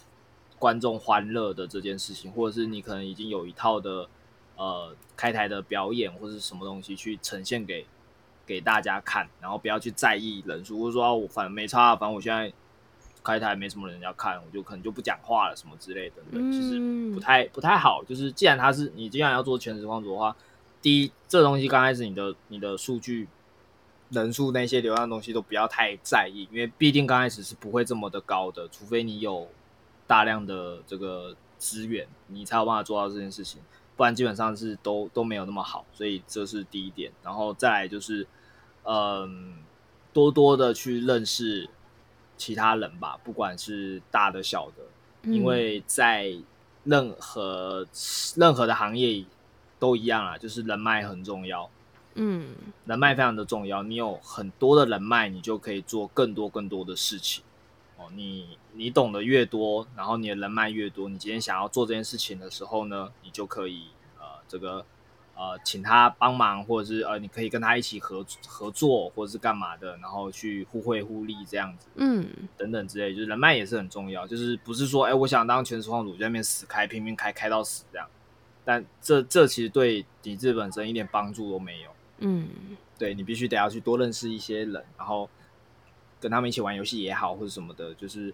[0.59, 4.09] 观众欢乐的这件事情，或者是你可能已经有一套的
[4.57, 7.85] 呃开台的表演或者是什么东西去呈现给
[8.47, 12.51] 给大家看，然后不要去在意人数，或者说、啊、我反正没差，反正我现在
[13.23, 18.03] 开台没什么人要看，我就可能就不讲话了什么之类的，对，其实不太不太好。
[18.05, 20.35] 就是既然他是你既然要做全职实况主的话，
[20.81, 23.29] 第一这东西刚开始你的你的数据。
[24.11, 29.49] 人数那些流量东西都不要太在意，因为毕竟刚开始是不会这么的高的，除非你有
[30.07, 33.61] 大量的这个资源，你才有办法做到这件事情，
[33.97, 35.85] 不然基本上是都都没有那么好。
[35.93, 38.27] 所以这是第一点，然后再来就是，
[38.83, 39.59] 嗯，
[40.13, 41.69] 多多的去认识
[42.37, 46.35] 其他人吧，不管是大的小的，因为在
[46.83, 47.87] 任何
[48.35, 49.25] 任何的行业
[49.79, 51.71] 都一样啊，就是人脉很重要。
[52.15, 52.55] 嗯，
[52.87, 53.83] 人脉非常的重要。
[53.83, 57.45] 你有很多的人脉，你就可以做更多更多的事情。
[57.97, 63.89] 哦，你你懂得越多，然后你的人脉越多，你今天想要做这件事情的时候呢，你就可以
[64.19, 64.85] 呃这个
[65.37, 71.89] 呃请他帮忙，或者是呃你可以跟他一起合合作，或者是干嘛的，然后去互惠互利这样子。
[71.97, 74.27] 嗯，等等之类，就是人脉也是很重要。
[74.27, 78.09] 就是不是说哎，我想当全职实况主在那边死开，拼命开开到死这样，
[78.65, 81.91] 但这这其实对体制本身一点帮助都没有。
[82.21, 82.49] 嗯，
[82.99, 85.29] 对，你必须得要去多认识一些人，然后
[86.21, 88.33] 跟他们一起玩游戏也好，或者什么的，就是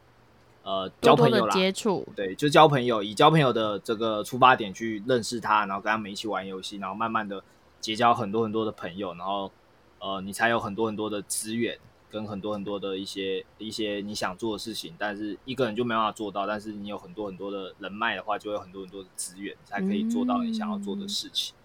[0.63, 7.43] 呃交朋友啦，接触，对，就交朋友，以交朋友的这个出发点去认识他，然后跟他们一起玩游戏，然后慢慢的
[7.81, 9.51] 结交很多很多的朋友，然后
[9.99, 11.79] 呃你才有很多很多的资源。
[12.09, 16.47] 跟很多很多的一些一些你想做的事情，但是一个人就没办法做到。
[16.47, 21.55] 但是你有很多很多的人脉的话，就会有很多很多的资源，才可以做到你想要做的事情。
[21.57, 21.61] 嗯、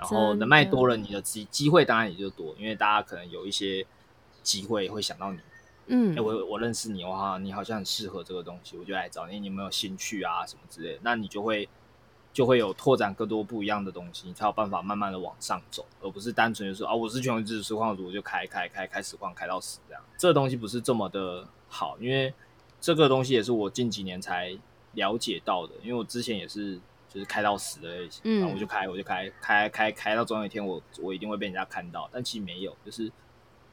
[0.00, 3.86] 然后人脉多了，你的机机会当然也就多，因为大家可能有一些
[4.42, 5.38] 机会会想到你。
[5.86, 9.38] 嗯，哎、欸，我我认识你，哇，你好像很适合这个东西，我就来找你。
[9.38, 10.46] 你有没有兴趣啊？
[10.46, 11.68] 什么之类的，那你就会。
[12.32, 20.00] 就会有拓展更多不一样的东西，你才有办法慢慢的往上走，而不是单纯就说啊，我是全职实况主，我就开开开开实况开到死这样。
[20.16, 22.32] 这个东西不是这么的好，因为
[22.80, 24.56] 这个东西也是我近几年才
[24.92, 26.78] 了解到的，因为我之前也是
[27.12, 33.10] 就是开到死的类型，然后我就开我就开开开开到总有一天我我一定会被人家看到，但其实没有，就是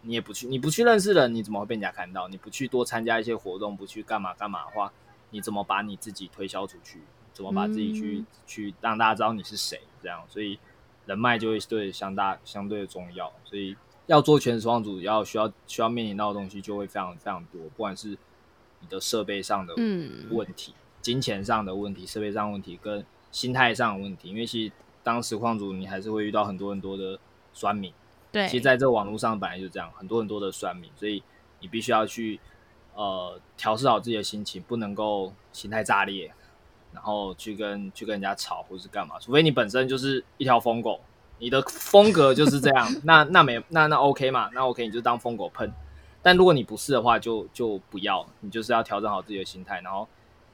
[0.02, 2.28] 你也不去你不去认识人，你怎么会被人家看到？
[2.28, 4.92] 你不去多参加一些活动，不去干嘛干嘛的话，
[5.30, 7.00] 你怎么把你自己推销出去？
[7.34, 9.80] 怎么把自己去、嗯、去让大家知道你是谁？
[10.02, 10.58] 这样，所以
[11.06, 13.32] 人脉就会对相大相对的重要。
[13.46, 13.78] 所以
[14.08, 18.18] 要做全职实况主，要需要需要面临到的东西就会非常非常多，不管是
[18.80, 19.76] 你的设备上的
[20.32, 24.30] 问题、嗯、金钱上的问题、设备上的问题跟心态上的问题。
[24.30, 24.74] 因为其实
[25.04, 27.20] 当实况主，你还是会遇到很多很多的
[27.54, 27.94] 酸民。
[28.32, 31.24] 对，其实在这个网络上本来就这样，很多很多的酸民，所以
[31.60, 32.40] 你必须要去
[32.96, 36.32] 呃调试好自己的心情，不能够心态炸裂。
[36.94, 39.20] 然后去跟去跟人家吵，或是干嘛？
[39.20, 41.00] 除非你本身就是一条疯狗，
[41.38, 44.50] 你的风格就是这样， 那那没那那 OK 嘛？
[44.54, 45.72] 那 OK，你就当疯狗喷。
[46.24, 50.08] 但如果你不是的话，就就不要，你就是要调整好自己的心态，然后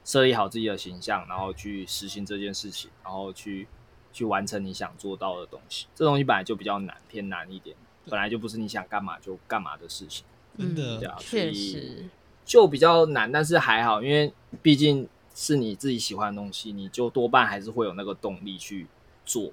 [0.04, 3.68] 设立好自己的形象，然后去实行这件事情，然后去
[4.12, 5.88] 去完成你想做到的东西。
[5.96, 7.76] 这东西本来就比较难，偏难一点，
[8.10, 10.26] 本来就不是你想干嘛就干嘛的事情。
[10.58, 12.10] 真的，对啊，确实
[12.46, 15.08] 就比较难，但是还好，因为毕竟。
[15.36, 18.86] 是你自己喜欢的东西，你就多半还是会有那个动力去
[19.26, 19.50] 做，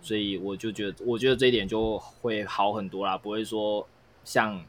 [0.00, 3.84] 所以我就觉得，我觉得这一点就会好很多啦，不会说
[4.22, 4.64] 像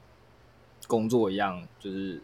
[0.87, 2.19] 工作一样，就是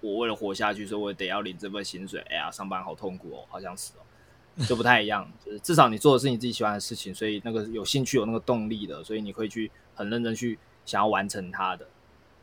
[0.00, 2.20] 我为了活下去，所以我得要领这份薪水。
[2.28, 5.30] 哎呀，上班好痛苦哦，好想死哦，就不太一样。
[5.44, 11.86] 就是至少你做的是你自己喜欢的事情，所以那个有兴趣、有那个动力的，所以你会去很认真去想要完成它的，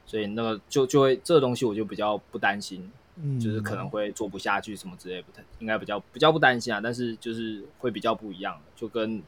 [0.06, 2.92] 所以那个就就会这个东西，我就比较不担心。
[3.20, 6.80] 嗯，就是可能会做不下去什么之类，不太应该比较比较不担心啊。
[6.80, 9.24] 但是就是会比较不一样，就跟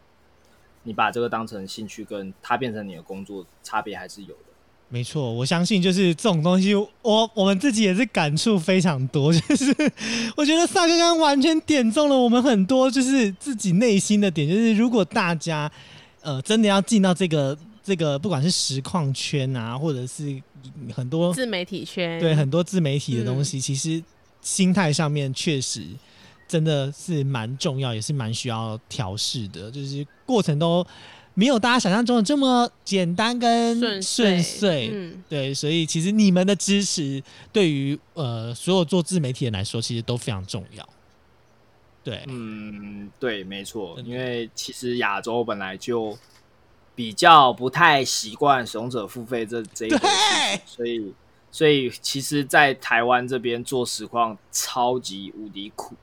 [0.84, 4.49] 你把这个当成兴趣，跟它变成你的工作，差别还是有的。
[4.90, 9.32] 没错，我相信就是这种东西，我我们自己也是感触非常多。
[9.32, 9.74] 就是
[10.36, 14.48] 我觉得萨哥刚刚完全点中了我们很多，就是自己内心的点。
[14.48, 15.72] 就是如果大家
[16.22, 17.58] 呃真的要进到这个。
[17.82, 20.40] 这个不管是实况圈啊，或者是
[20.94, 24.04] 很多自媒体圈，对很多自媒体的东西，嗯、其实
[24.44, 25.82] 心态上面确实
[26.48, 29.72] 真的是蛮重要，也是蛮需要调试的。
[29.72, 30.86] 就是过程都
[31.40, 34.26] 没有大家想象中的这么简单跟顺遂。
[34.26, 37.24] 顺遂嗯、对，所以其实你们的支持
[37.54, 40.90] 对于呃所有做自媒体人来说，其实都非常重要。
[42.04, 46.18] 对，嗯，对，没错，因为其实亚洲本来就。
[46.96, 51.14] 比较不太习惯使用者付费这这一回事，所以
[51.50, 55.96] 所以其实，在台湾这边做实况超级无敌苦，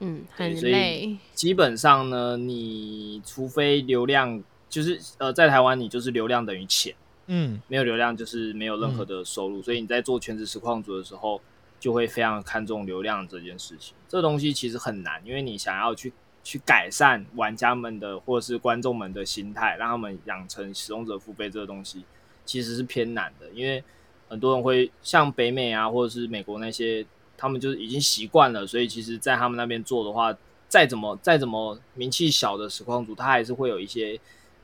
[0.00, 1.18] 嗯，很累。
[1.34, 6.94] 基本上呢，你除非流量，就是呃，在台湾你就是流量等于钱，
[7.26, 11.40] 嗯，没有流量就是没有任何的收入，嗯、所以你在做全职实况组的时候，
[11.80, 13.94] 就会非常看重流量这件事情。
[14.08, 16.12] 这东西其实很难，因为你想要去。
[16.44, 22.04] 去改善玩家们的或者是观众们的心态，让他们养成使用者付费这个东西，
[22.46, 23.50] 其实是偏难的。
[23.52, 23.84] 因为
[24.28, 27.04] 很多人会像北美啊，或者是美国那些，
[27.36, 30.34] 他们就是已经习惯了，所以其实，在他们那边做的话，
[30.68, 34.18] 再怎么再怎么名气小的实况组，他还是会有一些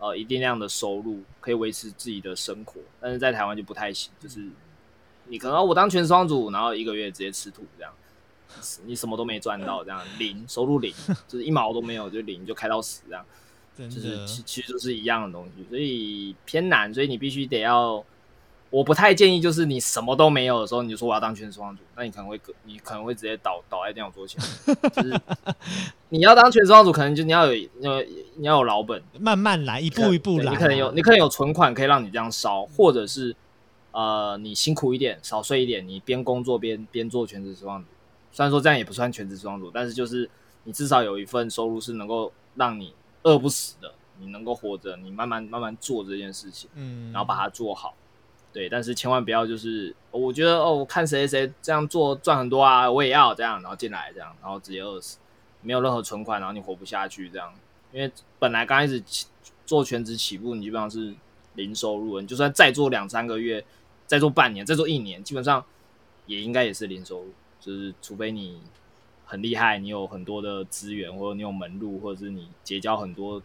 [0.05, 2.81] 呃一定量的收入，可以维持自己的生活。
[3.01, 4.47] 但是在台湾就不太行，就是
[5.27, 7.93] 你可能我当全实况主，然后一个月直接吃土这样。
[8.87, 10.95] 你什么都没赚到，这样零收入零，
[11.27, 13.27] 就是一毛都没有，就零就开到死这样，
[13.91, 18.05] 就是其其实就是一样的东西，所以偏难，所以你必须得要，
[18.75, 24.43] 我不太建议就是你什么都没有的时候，你就说我要当全职实况主，那你可能会你可能会直接倒倒在电脑桌前，
[24.97, 25.21] 就是
[26.11, 28.03] 你要当全职实况主，可能就你要有要
[28.35, 33.37] 你要有老本，慢慢来，一步一步来，你可能有你可能有存款可以让你这样烧，或者是
[33.93, 37.87] 呃你辛苦一点，少睡一点，你边工作边边做全职实况主。
[38.33, 40.29] 虽然说这样也不算全职实况主，但是就是
[40.65, 47.95] 你至少有一份收入是能够让你饿不死的，你能够活着，你慢慢慢慢做这件事情，嗯，然后把它做好，
[48.55, 55.19] 对，但是千万不要就是我觉得哦，我看谁谁这样做赚很多啊，我也要这样，然后进来这样，然后直接饿死，
[55.61, 57.53] 没有任何存款，然后你活不下去这样，
[57.93, 59.27] 因为本来刚开始起
[59.67, 61.13] 做全职起步，你基本上是
[61.55, 63.65] 零收入，你就算再做两三个月，
[64.07, 65.65] 再做半年，再做一年，基本上
[66.27, 68.61] 也应该也是零收入，就是除非你
[69.27, 73.43] 很厉害，你有很多的资源，或者你有门路，或者是你结交很多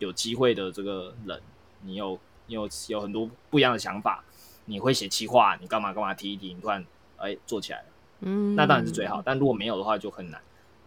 [0.00, 1.40] 有机会的这个人，
[1.80, 4.22] 你有你有有很多不一样的想法。
[4.66, 6.84] 你会写企划，你干嘛干嘛提一提，你突然
[7.16, 7.84] 哎做起来了，
[8.20, 9.22] 嗯，那当然是最好。
[9.24, 10.40] 但如果没有的话，就很难。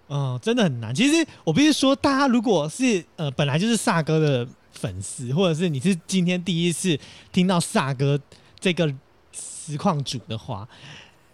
[0.09, 0.95] 嗯，真的很难。
[0.95, 6.97] 其实我必须说，大家如果是呃本来就是萨哥的粉丝，或者是你是今天第一次
[7.31, 8.19] 听到萨哥
[8.59, 8.93] 这个
[9.33, 10.67] 实况主的话。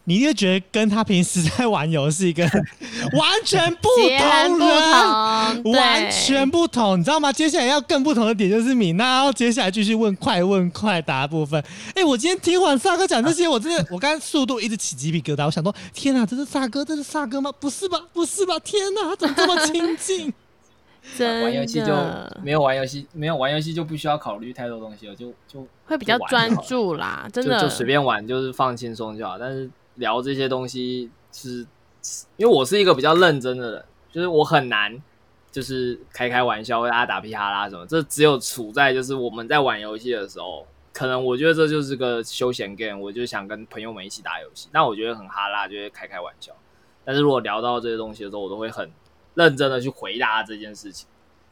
[0.06, 2.46] 你就觉得跟他平时在玩游戏跟
[3.16, 3.88] 完全不
[4.20, 7.32] 同人，完全不同，你知道吗？
[7.32, 11.58] 接下来要更不同的点就是米娜，然后接下来继续问快问快答部分。
[11.90, 15.46] 哎、欸，我今天听完萨哥讲这些，我真的，我刚才速度一直起鸡皮疙瘩。
[15.46, 17.50] 我想说，天哪，这是萨哥，这是萨哥吗？
[17.58, 18.60] 不是吧，不是吧？
[18.60, 20.34] 天哪，他怎么这么亲近？
[21.20, 21.96] 玩游戏就
[22.44, 27.26] 没有玩游戏，没有玩游戏就不需要考虑太多东西了，就就会比较专注啦。
[27.32, 29.38] 真的，就随便玩，就是放轻松就好。
[29.40, 29.70] 但是。
[29.96, 31.66] 聊这些东西是，
[32.38, 35.02] 因为我是一个比较认真的人，就是我很难，
[35.52, 37.86] 就是开开玩笑，为大家打屁哈啦什么。
[37.86, 44.68] 这只有处在就是我们在玩游戏的时候，可能我觉得这就是个休闲 game，我就想跟朋友们一起打游戏。
[44.72, 46.54] 那我觉得很哈拉，就会开开玩笑。
[47.06, 48.92] 但是如果聊到这些东西的时候，我都会很
[49.36, 51.08] 认真的去回答这件事情。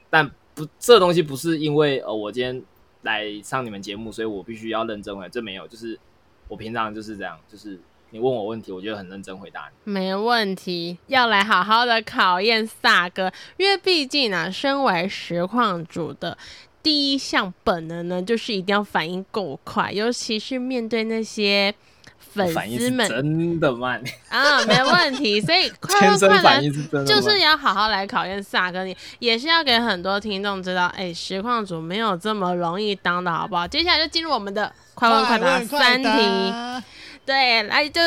[0.10, 2.64] 但不，这东西不是因为呃我今天
[3.04, 5.30] 来上你们节目，所以我必须要认真回来。
[5.30, 6.00] 这没有，就是
[6.48, 7.80] 我平常就是这样，就是。
[8.14, 9.92] 你问我问题，我就很认真回答你。
[9.92, 16.38] 没问题，要来好好的考验萨哥，因为毕竟呢、啊，身为实况主的
[16.84, 21.74] 第一项本能呢，就是一定要反应够快，尤其是面对那些
[22.20, 25.40] 粉丝们，真的慢 啊，没问题。
[25.40, 26.60] 所以快问快答
[27.06, 33.66] 就是要好好来考验萨哥，你也是要给很多听众知道，哎，实况组没有这么容易当的，好不好？
[33.66, 36.84] 接下来就进入我们的快问快答三题。
[37.26, 38.02] 对，来就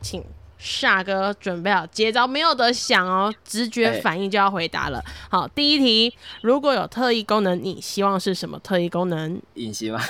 [0.00, 0.22] 请
[0.58, 4.98] 夏哥准备好接招，没有得想哦，直觉反应就要回答了。
[4.98, 9.40] 欸、好，第一题，如果有特异功能，你希望是什么特异功能？
[9.54, 10.00] 隐形吗？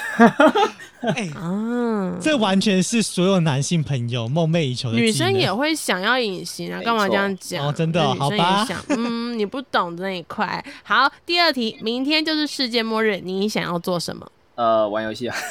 [1.00, 4.98] 哎、欸，嗯，这完全是所有男性朋友梦寐以求的。
[4.98, 7.66] 女生也会想要隐形啊，干嘛这样讲？
[7.66, 8.68] 哦，真的、哦，好吧。
[8.88, 10.62] 嗯，你不懂的那一块。
[10.82, 14.30] 好，第二题，明天就是世界末日，你想要做什么？
[14.54, 15.34] 呃，玩游戏啊。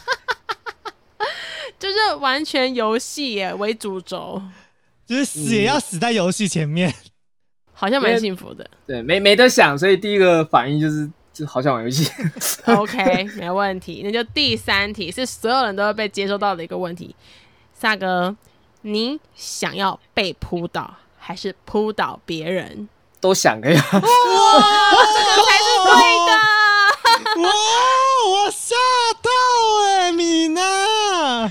[1.81, 4.39] 就是完全游戏耶为主轴，
[5.07, 6.93] 就是死也要死在游戏前面，嗯、
[7.73, 8.69] 好像蛮幸福的。
[8.85, 12.07] 对，没没得想，所以第一个反应就是就好想玩游戏。
[12.67, 14.01] OK，没问题。
[14.05, 17.15] 那就第三题是所有人都会被接收到的一个问题，
[17.73, 18.35] 萨哥，
[18.83, 22.87] 你想要被扑倒还是扑倒别人？
[23.19, 23.69] 都想呀。
[23.71, 24.09] 哇，这个
[25.45, 25.91] 才是对
[26.27, 26.31] 的。
[27.41, 27.49] 哇，
[28.29, 29.00] 我吓到哎、欸，米娜。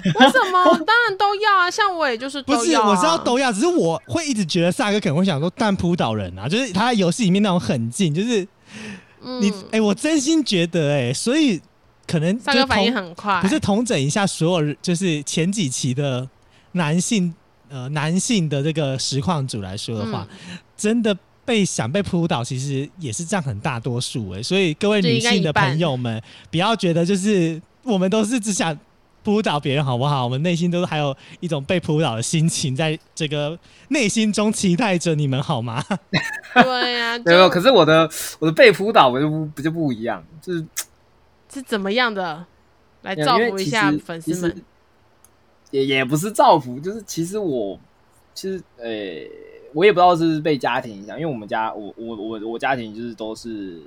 [0.20, 0.78] 为什么？
[0.86, 1.70] 当然都要啊！
[1.70, 8.46] 像我也就是都要、啊、不是，我知道都要，只是我会一直觉得萨哥可能会想说，但扑倒人啊，就是他在游戏里面那种很近，就是
[9.40, 11.60] 你哎、欸，我真心觉得哎、欸，所以
[12.06, 16.28] 可能萨哥反应很快，不是同整一下所有就是前几期的
[16.72, 17.32] 男性
[17.68, 28.78] 呃男性的这个实况组来说的话，嗯、真的被想被扑倒，其实也是占很大多数哎、欸，所以各位女性的朋友们，不要觉得就是我们都是只想。
[29.22, 30.24] 扑倒别人好不好？
[30.24, 35.84] 我们内心都还有一种被扑倒的心情，在这个内心中期待着你们好吗？
[36.54, 37.48] 对呀、啊， 没有。
[37.48, 40.66] 可是我的我的被扑倒，我就不不就不一样，就是
[41.52, 42.44] 是怎么样的？
[43.02, 44.62] 来造福一下粉丝们。
[45.70, 47.78] 也也不是造福，就是其实我
[48.34, 49.30] 其实呃、欸，
[49.72, 53.80] 我也不知道是不是被家庭影响，因为我们家我我我我家庭就是都是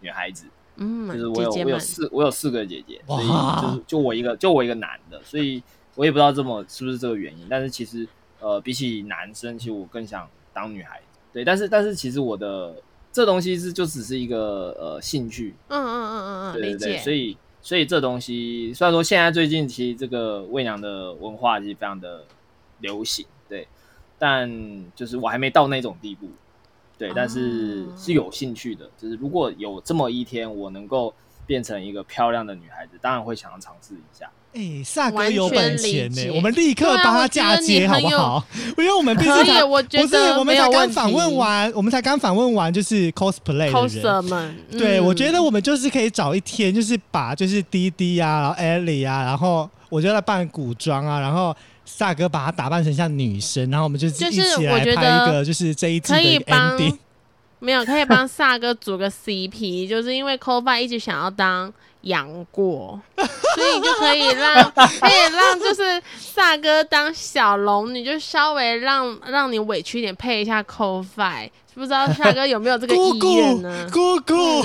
[0.00, 0.44] 女孩子。
[0.82, 5.62] 嗯，就是我有姐姐我有四我有四个姐姐，所以就是就我一个就我一个男的，所以
[5.94, 7.46] 我也不知道这么是不是这个原因。
[7.50, 8.08] 但是其实
[8.40, 11.18] 呃，比起男生，其实我更想当女孩子。
[11.32, 12.74] 对，但是但是其实我的
[13.12, 15.54] 这东西是就只是一个呃兴趣。
[15.68, 16.98] 嗯嗯嗯嗯嗯，对对对。
[16.98, 22.24] 所以所以这东西虽然说现在最近其实这个喂娘的文化其实非常的
[22.78, 23.68] 流行，对，
[24.18, 24.50] 但
[24.96, 26.26] 就是我还没到那种地步。
[27.00, 31.14] 对，但是是有兴趣的，就是如果有这么一天，我能够
[31.46, 34.30] 变成一个漂亮的女孩子，当然会想要尝试一下。
[34.52, 38.44] 哎、欸，萨哥有本钱呢、欸，我们立刻帮他嫁啊接好不好？
[38.76, 51.56] 因为我们毕竟才我觉得不是，我们才刚访问完，我们才刚访问完就是 cosplay 的人对、嗯、我觉得我们就是可以找一天，就是把就是滴滴啊，然后 Ellie 啊，然后我就在扮古装啊，然后
[51.96, 56.96] 萨哥把她打扮成像女生，然后我们就一起来拍一个就是这一季的 ending。
[57.62, 61.70] 没有，可以帮萨哥组个 CP，就是因为 Ko-Fi 一直想要当
[62.02, 71.50] 杨过，所以你就可以让 可以让就是萨哥当小龙女，就稍微让让你委屈一点，配一下 Ko-Fi。
[71.74, 73.86] 不知道萨哥有没有这个意愿呢？
[73.92, 74.62] 姑姑，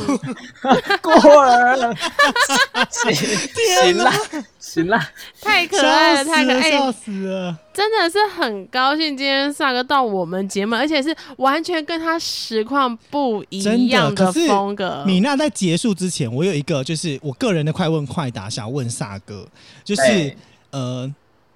[1.01, 1.95] 过儿，
[2.89, 4.11] 行了，
[4.75, 4.99] 行 了，
[5.41, 7.57] 太可爱了，太可爱，笑死了！
[7.73, 15.03] 真的是很高兴今天萨哥到我们节目，而且是完全跟他实况不一样的风格。
[15.05, 19.47] 米娜在结束之前，我有一个就是我个人的快问快答，想问萨哥，
[19.83, 20.35] 就是
[20.71, 21.09] 呃，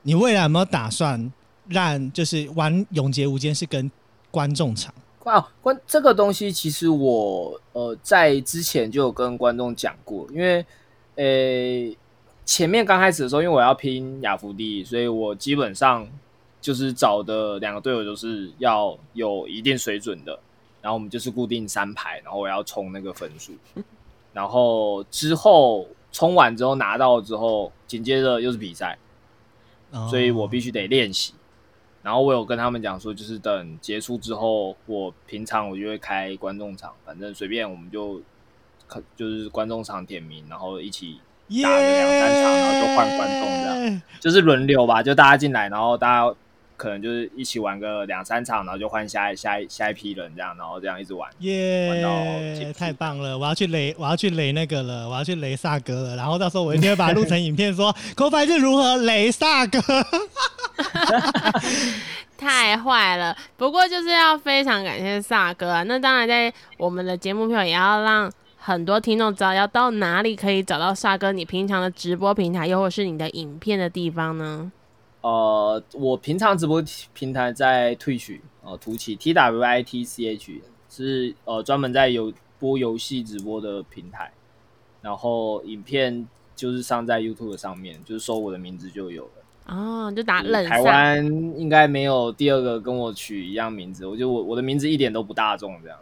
[0.03, 1.31] 你未来有没有打算
[1.67, 3.91] 让就是玩《永劫无间》是跟
[4.31, 4.93] 观众场？
[5.25, 10.65] 啊，关这个东西其实我呃在之前就有跟观众讲过，因为
[11.15, 11.97] 呃、欸、
[12.49, 16.09] 前面刚开始的时候，因为我要拼亚服第一，所以我基本上
[16.59, 20.39] 就是找的两个队友都是要有一定水准的，
[20.81, 23.53] 然后我们就是固定三排，然后我要冲那个分数，
[24.33, 28.97] 然后之后冲完之后拿到之后，紧接着又是比赛，
[30.09, 31.35] 所以我必须得练习。
[32.01, 38.19] 然后我有跟他们讲说，就是等结束之后，我平常我就会开观众场，反正随便我们就，
[39.15, 41.19] 就是观众场点名，然后一起
[41.63, 46.35] 打个两三场，然后就换观众这样，就是轮流吧，就大家进来，然后大家
[46.77, 51.29] 可能就是一起玩个两三场，然后就换下一下一下一批人这样，然后这样一直玩。
[51.39, 53.37] 耶、yeah，玩到太棒了！
[53.37, 56.15] 我要去雷，我要去雷那个了，我要去雷萨哥了。
[56.15, 59.79] 然后到时候我一定会把它录成影片，说 Ko-Fi 是如何雷萨哥。
[62.37, 63.35] 太坏了！
[63.57, 65.83] 不过就是要非常感谢萨哥啊。
[65.83, 68.31] 那当然，在我们的节目票也要让
[68.69, 71.31] 很多听众知道，要到哪里可以找到萨哥。
[71.31, 74.71] 你平常的直播平台，又或是你的影片的地方呢？
[75.21, 76.79] 呃，我平常直播
[77.11, 84.31] 平台在 Twitch 呃，突起 T W I T C H 是呃专门在游播游戏直播的平台。
[85.01, 89.38] 然后影片就是上在 YouTube 上面，就是搜我的名字就有了。
[89.69, 90.65] 哦，就打冷。
[90.65, 91.25] 台湾
[91.57, 95.97] 应该没有第二个跟我取一样名字，我觉得我我的名字一点都不大众，这样。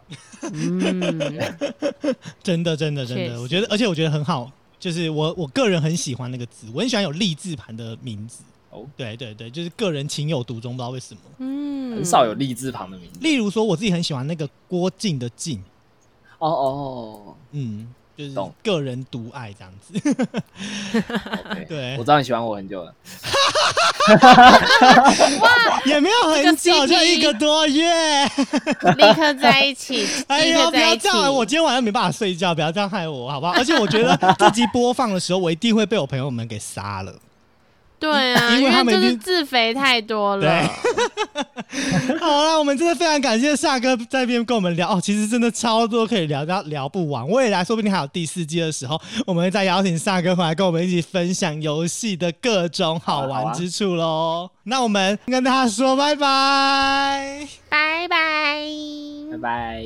[0.54, 1.40] 嗯，
[2.42, 8.44] 真的真的真的，我觉得，而且我觉得很好，就是我我个人很喜欢那个字，我很喜欢有立字盘的名字。
[8.70, 11.22] 哦，对对对，就是个人情有独钟，不知道为什么。
[11.40, 13.20] 嗯，很少有立字旁的名字。
[13.22, 15.62] 例如说，我自己很喜欢那个郭靖的靖。
[16.40, 17.88] 哦哦，嗯。
[18.18, 19.94] 就是个人独爱这样子
[21.52, 22.92] ，okay, 对，我知道你喜欢我很久了，
[25.40, 28.26] 哇，也没有很久，就一个多月，
[28.98, 33.54] 立刻在一起，哎呀，不要这样，我今天晚上没办法睡觉，不要这样害我，好不好？
[33.54, 37.14] 而且我觉得这集播放的时候，我一定会被我朋友们给杀了。
[38.00, 40.42] 对啊，因为他们就是自肥太多了。
[40.42, 47.28] 对， 好了，我们真的非常感谢夏哥在这边跟我们聊哦，其实真的超多可以聊，到聊不完。
[47.28, 54.44] 未来说不定还有第四季的时候，我们会再邀请夏哥回来跟我们一起分享游戏的各种好玩之处喽。
[54.44, 58.64] 啊啊、那我们跟大家说拜拜，拜拜，
[59.32, 59.84] 拜拜。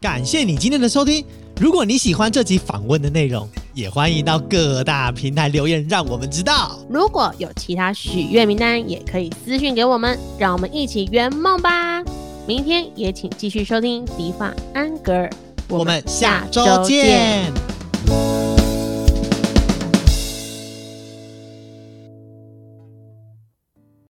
[0.00, 1.24] 感谢你今天的收听。
[1.62, 6.76] 如果你喜欢这集访问的内容，也欢迎到各大平台留言，让我们知道。
[6.90, 12.02] 如果有其他许愿名单，也可以私讯给我们，让我们一起圆梦吧。
[12.48, 15.30] 明天也请继续收听迪发安格尔，
[15.68, 17.52] 我们下周见。